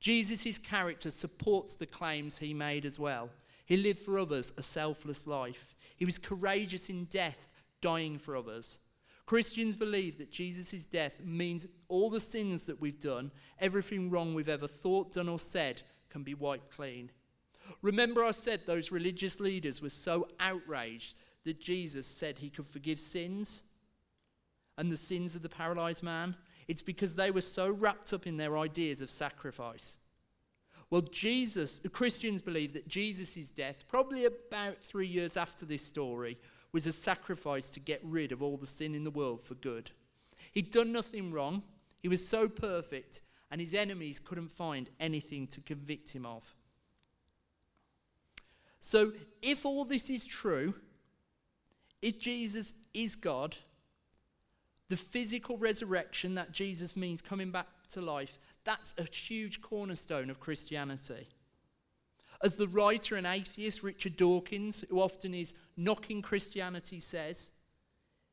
Jesus' 0.00 0.58
character 0.58 1.10
supports 1.10 1.74
the 1.74 1.86
claims 1.86 2.38
he 2.38 2.52
made 2.52 2.84
as 2.84 2.98
well. 2.98 3.30
He 3.64 3.76
lived 3.76 4.00
for 4.00 4.18
others 4.18 4.52
a 4.56 4.62
selfless 4.62 5.26
life. 5.26 5.74
He 5.96 6.04
was 6.04 6.18
courageous 6.18 6.88
in 6.88 7.04
death, 7.06 7.38
dying 7.80 8.18
for 8.18 8.36
others. 8.36 8.78
Christians 9.26 9.74
believe 9.74 10.18
that 10.18 10.30
Jesus' 10.30 10.86
death 10.86 11.20
means 11.22 11.66
all 11.88 12.10
the 12.10 12.20
sins 12.20 12.64
that 12.66 12.80
we've 12.80 13.00
done, 13.00 13.32
everything 13.58 14.08
wrong 14.08 14.34
we've 14.34 14.48
ever 14.48 14.68
thought, 14.68 15.12
done, 15.12 15.28
or 15.28 15.40
said, 15.40 15.82
can 16.10 16.22
be 16.22 16.34
wiped 16.34 16.70
clean. 16.70 17.10
Remember, 17.82 18.24
I 18.24 18.30
said 18.30 18.60
those 18.66 18.92
religious 18.92 19.40
leaders 19.40 19.82
were 19.82 19.90
so 19.90 20.28
outraged 20.38 21.14
that 21.44 21.60
Jesus 21.60 22.06
said 22.06 22.38
he 22.38 22.50
could 22.50 22.68
forgive 22.68 23.00
sins 23.00 23.62
and 24.78 24.90
the 24.92 24.96
sins 24.96 25.34
of 25.34 25.42
the 25.42 25.48
paralyzed 25.48 26.04
man? 26.04 26.36
It's 26.68 26.82
because 26.82 27.14
they 27.14 27.32
were 27.32 27.40
so 27.40 27.72
wrapped 27.72 28.12
up 28.12 28.26
in 28.26 28.36
their 28.36 28.56
ideas 28.56 29.00
of 29.00 29.10
sacrifice. 29.10 29.96
Well, 30.90 31.02
Jesus, 31.02 31.80
Christians 31.92 32.40
believe 32.40 32.72
that 32.74 32.86
Jesus' 32.86 33.50
death, 33.50 33.84
probably 33.88 34.24
about 34.24 34.80
three 34.80 35.08
years 35.08 35.36
after 35.36 35.66
this 35.66 35.82
story, 35.82 36.38
was 36.76 36.86
a 36.86 36.92
sacrifice 36.92 37.70
to 37.70 37.80
get 37.80 38.02
rid 38.04 38.32
of 38.32 38.42
all 38.42 38.58
the 38.58 38.66
sin 38.66 38.94
in 38.94 39.02
the 39.02 39.10
world 39.10 39.42
for 39.42 39.54
good. 39.54 39.90
He'd 40.52 40.70
done 40.70 40.92
nothing 40.92 41.32
wrong, 41.32 41.62
he 42.00 42.08
was 42.08 42.28
so 42.28 42.50
perfect, 42.50 43.22
and 43.50 43.62
his 43.62 43.72
enemies 43.72 44.20
couldn't 44.20 44.50
find 44.50 44.90
anything 45.00 45.46
to 45.46 45.62
convict 45.62 46.10
him 46.10 46.26
of. 46.26 46.44
So, 48.80 49.14
if 49.40 49.64
all 49.64 49.86
this 49.86 50.10
is 50.10 50.26
true, 50.26 50.74
if 52.02 52.18
Jesus 52.20 52.74
is 52.92 53.16
God, 53.16 53.56
the 54.90 54.98
physical 54.98 55.56
resurrection 55.56 56.34
that 56.34 56.52
Jesus 56.52 56.94
means 56.94 57.22
coming 57.22 57.50
back 57.50 57.68
to 57.92 58.02
life, 58.02 58.38
that's 58.64 58.92
a 58.98 59.04
huge 59.04 59.62
cornerstone 59.62 60.28
of 60.28 60.40
Christianity. 60.40 61.26
As 62.42 62.56
the 62.56 62.68
writer 62.68 63.16
and 63.16 63.26
atheist 63.26 63.82
Richard 63.82 64.16
Dawkins, 64.16 64.84
who 64.90 65.00
often 65.00 65.34
is 65.34 65.54
knocking 65.76 66.22
Christianity, 66.22 67.00
says, 67.00 67.50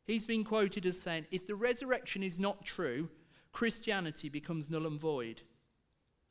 he's 0.05 0.25
been 0.25 0.43
quoted 0.43 0.85
as 0.85 0.99
saying, 0.99 1.25
if 1.31 1.47
the 1.47 1.55
resurrection 1.55 2.23
is 2.23 2.37
not 2.37 2.65
true, 2.65 3.09
Christianity 3.51 4.29
becomes 4.29 4.69
null 4.69 4.87
and 4.87 4.99
void. 4.99 5.41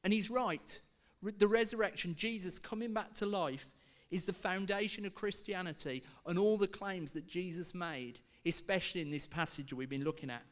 And 0.05 0.13
he's 0.13 0.31
right. 0.31 0.81
The 1.23 1.47
resurrection, 1.47 2.15
Jesus 2.17 2.59
coming 2.59 2.93
back 2.93 3.15
to 3.15 3.27
life, 3.27 3.69
is 4.11 4.25
the 4.25 4.33
foundation 4.33 5.07
of 5.07 5.15
Christianity 5.15 6.03
and 6.27 6.39
all 6.39 6.59
the 6.59 6.67
claims 6.67 7.13
that 7.13 7.27
Jesus 7.27 7.75
made, 7.75 8.19
especially 8.45 9.01
in 9.01 9.11
this 9.11 9.27
passage 9.27 9.73
we've 9.73 9.89
been 9.89 10.05
looking 10.05 10.31
at. 10.31 10.43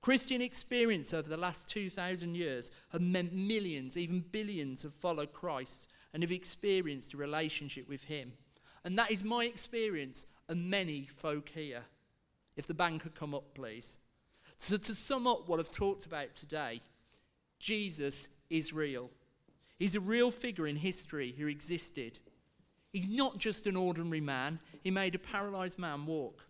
Christian 0.00 0.40
experience 0.40 1.12
over 1.12 1.28
the 1.28 1.36
last 1.36 1.68
2,000 1.68 2.34
years 2.34 2.70
have 2.92 3.00
meant 3.00 3.32
millions, 3.32 3.96
even 3.96 4.20
billions, 4.32 4.82
have 4.82 4.94
followed 4.94 5.32
Christ 5.32 5.88
and 6.14 6.22
have 6.22 6.32
experienced 6.32 7.12
a 7.12 7.18
relationship 7.18 7.86
with 7.88 8.04
Him. 8.04 8.32
And 8.84 8.96
that 8.98 9.10
is 9.10 9.24
my 9.24 9.44
experience 9.44 10.24
and 10.48 10.70
many 10.70 11.08
folk 11.16 11.50
here. 11.50 11.82
If 12.56 12.66
the 12.66 12.74
band 12.74 13.00
could 13.00 13.16
come 13.16 13.34
up, 13.34 13.52
please. 13.54 13.96
So, 14.56 14.76
to 14.76 14.94
sum 14.94 15.26
up 15.26 15.48
what 15.48 15.58
I've 15.58 15.72
talked 15.72 16.06
about 16.06 16.34
today, 16.36 16.80
Jesus 17.58 18.28
is 18.48 18.72
real. 18.72 19.10
He's 19.76 19.96
a 19.96 20.00
real 20.00 20.30
figure 20.30 20.68
in 20.68 20.76
history 20.76 21.34
who 21.36 21.48
existed. 21.48 22.20
He's 22.92 23.10
not 23.10 23.38
just 23.38 23.66
an 23.66 23.76
ordinary 23.76 24.20
man, 24.20 24.60
he 24.84 24.92
made 24.92 25.16
a 25.16 25.18
paralyzed 25.18 25.80
man 25.80 26.06
walk. 26.06 26.44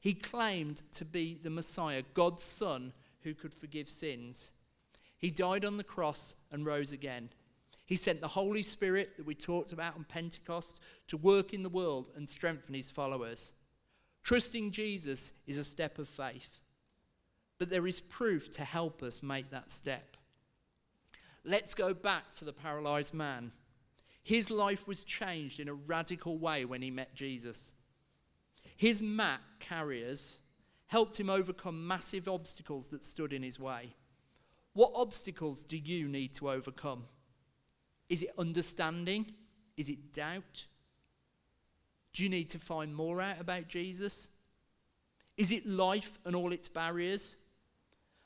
He 0.00 0.14
claimed 0.14 0.82
to 0.94 1.04
be 1.04 1.36
the 1.42 1.50
Messiah, 1.50 2.02
God's 2.14 2.42
Son, 2.42 2.92
who 3.22 3.34
could 3.34 3.52
forgive 3.52 3.88
sins. 3.90 4.52
He 5.18 5.30
died 5.30 5.64
on 5.64 5.76
the 5.76 5.84
cross 5.84 6.34
and 6.50 6.64
rose 6.64 6.92
again. 6.92 7.28
He 7.86 7.96
sent 7.96 8.20
the 8.20 8.28
Holy 8.28 8.64
Spirit 8.64 9.16
that 9.16 9.26
we 9.26 9.34
talked 9.34 9.72
about 9.72 9.94
on 9.94 10.04
Pentecost 10.04 10.80
to 11.08 11.16
work 11.16 11.54
in 11.54 11.62
the 11.62 11.68
world 11.68 12.10
and 12.16 12.28
strengthen 12.28 12.74
his 12.74 12.90
followers. 12.90 13.52
Trusting 14.24 14.72
Jesus 14.72 15.32
is 15.46 15.56
a 15.56 15.64
step 15.64 16.00
of 16.00 16.08
faith, 16.08 16.58
but 17.58 17.70
there 17.70 17.86
is 17.86 18.00
proof 18.00 18.50
to 18.52 18.64
help 18.64 19.04
us 19.04 19.22
make 19.22 19.50
that 19.50 19.70
step. 19.70 20.16
Let's 21.44 21.74
go 21.74 21.94
back 21.94 22.32
to 22.34 22.44
the 22.44 22.52
paralyzed 22.52 23.14
man. 23.14 23.52
His 24.24 24.50
life 24.50 24.88
was 24.88 25.04
changed 25.04 25.60
in 25.60 25.68
a 25.68 25.74
radical 25.74 26.38
way 26.38 26.64
when 26.64 26.82
he 26.82 26.90
met 26.90 27.14
Jesus. 27.14 27.72
His 28.76 29.00
mat 29.00 29.40
carriers 29.60 30.38
helped 30.86 31.18
him 31.18 31.30
overcome 31.30 31.86
massive 31.86 32.28
obstacles 32.28 32.88
that 32.88 33.04
stood 33.04 33.32
in 33.32 33.44
his 33.44 33.60
way. 33.60 33.94
What 34.72 34.90
obstacles 34.96 35.62
do 35.62 35.76
you 35.76 36.08
need 36.08 36.34
to 36.34 36.50
overcome? 36.50 37.04
Is 38.08 38.22
it 38.22 38.30
understanding? 38.38 39.32
Is 39.76 39.88
it 39.88 40.12
doubt? 40.12 40.66
Do 42.12 42.22
you 42.22 42.28
need 42.28 42.50
to 42.50 42.58
find 42.58 42.94
more 42.94 43.20
out 43.20 43.40
about 43.40 43.68
Jesus? 43.68 44.28
Is 45.36 45.52
it 45.52 45.66
life 45.66 46.18
and 46.24 46.34
all 46.34 46.52
its 46.52 46.68
barriers? 46.68 47.36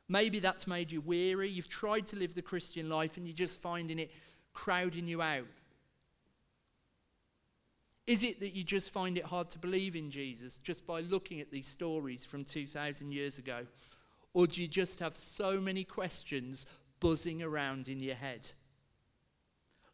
Maybe 0.09 0.39
that's 0.41 0.67
made 0.67 0.93
you 0.93 1.01
weary. 1.01 1.49
You've 1.49 1.69
tried 1.69 2.07
to 2.09 2.17
live 2.17 2.35
the 2.35 2.43
Christian 2.43 2.89
life 2.89 3.17
and 3.17 3.27
you're 3.27 3.35
just 3.35 3.61
finding 3.61 3.99
it 3.99 4.11
crowding 4.53 5.07
you 5.07 5.23
out. 5.23 5.47
Is 8.07 8.25
it 8.25 8.41
that 8.41 8.57
you 8.57 8.65
just 8.65 8.91
find 8.91 9.17
it 9.17 9.25
hard 9.25 9.51
to 9.51 9.59
believe 9.59 9.95
in 9.95 10.11
Jesus 10.11 10.57
just 10.59 10.85
by 10.87 11.01
looking 11.01 11.41
at 11.41 11.53
these 11.53 11.69
stories 11.69 12.25
from 12.25 12.45
2,000 12.45 13.13
years 13.13 13.39
ago? 13.39 13.67
Or 14.35 14.47
do 14.47 14.63
you 14.63 14.69
just 14.69 14.99
have 15.01 15.15
so 15.17 15.61
many 15.61 15.85
questions 15.85 16.67
buzzing 16.99 17.43
around 17.43 17.89
in 17.89 18.01
your 18.01 18.17
head? 18.17 18.51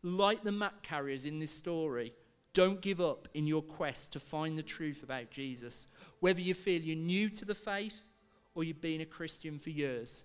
Like 0.07 0.45
the 0.45 0.53
mat 0.53 0.75
carriers 0.83 1.27
in 1.27 1.40
this 1.40 1.51
story, 1.51 2.12
Don't 2.57 2.81
give 2.81 3.03
up 3.03 3.29
in 3.35 3.47
your 3.47 3.61
quest 3.61 4.14
to 4.14 4.19
find 4.19 4.57
the 4.57 4.62
truth 4.62 5.03
about 5.03 5.31
Jesus. 5.31 5.88
Whether 6.21 6.40
you 6.40 6.55
feel 6.55 6.81
you're 6.81 6.97
new 6.97 7.29
to 7.29 7.45
the 7.45 7.55
faith 7.55 8.09
or 8.55 8.64
you've 8.64 8.81
been 8.81 9.03
a 9.03 9.05
Christian 9.05 9.59
for 9.59 9.69
years, 9.69 10.25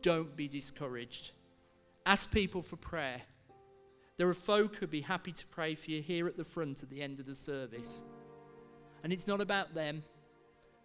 don't 0.00 0.34
be 0.34 0.48
discouraged. 0.48 1.32
Ask 2.06 2.32
people 2.32 2.62
for 2.62 2.76
prayer. 2.76 3.20
There 4.16 4.26
are 4.26 4.32
folk 4.32 4.76
who'd 4.76 4.90
be 4.90 5.02
happy 5.02 5.32
to 5.32 5.46
pray 5.48 5.74
for 5.74 5.90
you 5.90 6.00
here 6.00 6.26
at 6.26 6.38
the 6.38 6.44
front 6.44 6.82
at 6.82 6.88
the 6.88 7.02
end 7.02 7.20
of 7.20 7.26
the 7.26 7.34
service. 7.34 8.04
And 9.04 9.12
it's 9.12 9.26
not 9.26 9.42
about 9.42 9.74
them. 9.74 10.02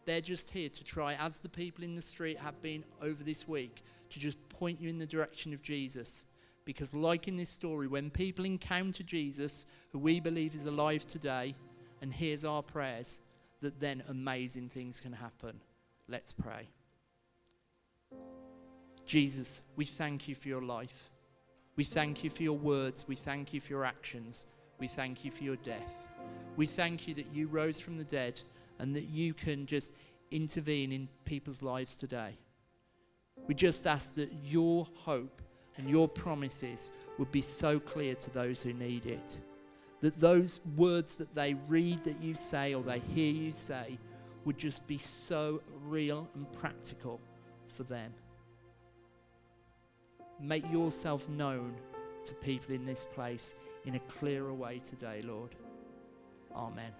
They're 0.05 0.19
just 0.19 0.49
here 0.49 0.67
to 0.67 0.83
try, 0.83 1.13
as 1.13 1.39
the 1.39 1.47
people 1.47 1.85
in 1.85 1.95
the 1.95 2.01
street 2.01 2.37
have 2.37 2.61
been 2.61 2.83
over 3.01 3.23
this 3.23 3.47
week, 3.47 3.81
to 4.09 4.19
just 4.19 4.37
point 4.49 4.81
you 4.81 4.89
in 4.89 4.97
the 4.97 5.05
direction 5.05 5.53
of 5.53 5.61
Jesus. 5.61 6.25
Because, 6.65 6.93
like 6.93 7.27
in 7.27 7.37
this 7.37 7.49
story, 7.49 7.87
when 7.87 8.09
people 8.09 8.45
encounter 8.45 9.03
Jesus, 9.03 9.65
who 9.91 9.99
we 9.99 10.19
believe 10.19 10.53
is 10.53 10.65
alive 10.65 11.07
today, 11.07 11.55
and 12.01 12.13
hears 12.13 12.45
our 12.45 12.63
prayers, 12.63 13.21
that 13.61 13.79
then 13.79 14.03
amazing 14.09 14.69
things 14.69 14.99
can 14.99 15.13
happen. 15.13 15.59
Let's 16.07 16.33
pray. 16.33 16.67
Jesus, 19.05 19.61
we 19.75 19.85
thank 19.85 20.27
you 20.27 20.35
for 20.35 20.47
your 20.47 20.61
life. 20.61 21.09
We 21.75 21.83
thank 21.83 22.23
you 22.23 22.29
for 22.29 22.43
your 22.43 22.57
words. 22.57 23.05
We 23.07 23.15
thank 23.15 23.53
you 23.53 23.61
for 23.61 23.73
your 23.73 23.85
actions. 23.85 24.45
We 24.79 24.87
thank 24.87 25.23
you 25.23 25.31
for 25.31 25.43
your 25.43 25.55
death. 25.57 26.03
We 26.57 26.65
thank 26.65 27.07
you 27.07 27.13
that 27.15 27.33
you 27.33 27.47
rose 27.47 27.79
from 27.79 27.97
the 27.97 28.03
dead 28.03 28.39
and 28.79 28.95
that 28.95 29.05
you 29.09 29.33
can 29.33 29.65
just 29.65 29.93
intervene 30.31 30.91
in 30.91 31.07
people's 31.25 31.61
lives 31.61 31.95
today. 31.95 32.37
We 33.47 33.53
just 33.53 33.85
ask 33.87 34.15
that 34.15 34.31
your 34.43 34.87
hope 34.95 35.41
and 35.77 35.89
your 35.89 36.07
promises 36.07 36.91
would 37.17 37.31
be 37.31 37.41
so 37.41 37.79
clear 37.79 38.15
to 38.15 38.29
those 38.31 38.61
who 38.61 38.73
need 38.73 39.05
it. 39.05 39.39
That 39.99 40.17
those 40.17 40.61
words 40.75 41.15
that 41.15 41.33
they 41.35 41.55
read 41.67 42.03
that 42.03 42.21
you 42.21 42.35
say 42.35 42.73
or 42.73 42.83
they 42.83 42.99
hear 42.99 43.31
you 43.31 43.51
say 43.51 43.97
would 44.45 44.57
just 44.57 44.87
be 44.87 44.97
so 44.97 45.61
real 45.83 46.27
and 46.35 46.51
practical 46.53 47.19
for 47.67 47.83
them. 47.83 48.11
Make 50.39 50.69
yourself 50.71 51.29
known 51.29 51.75
to 52.25 52.33
people 52.35 52.73
in 52.73 52.85
this 52.85 53.05
place 53.13 53.53
in 53.85 53.95
a 53.95 53.99
clearer 53.99 54.53
way 54.53 54.81
today, 54.83 55.21
Lord. 55.23 55.55
Amen. 56.55 56.91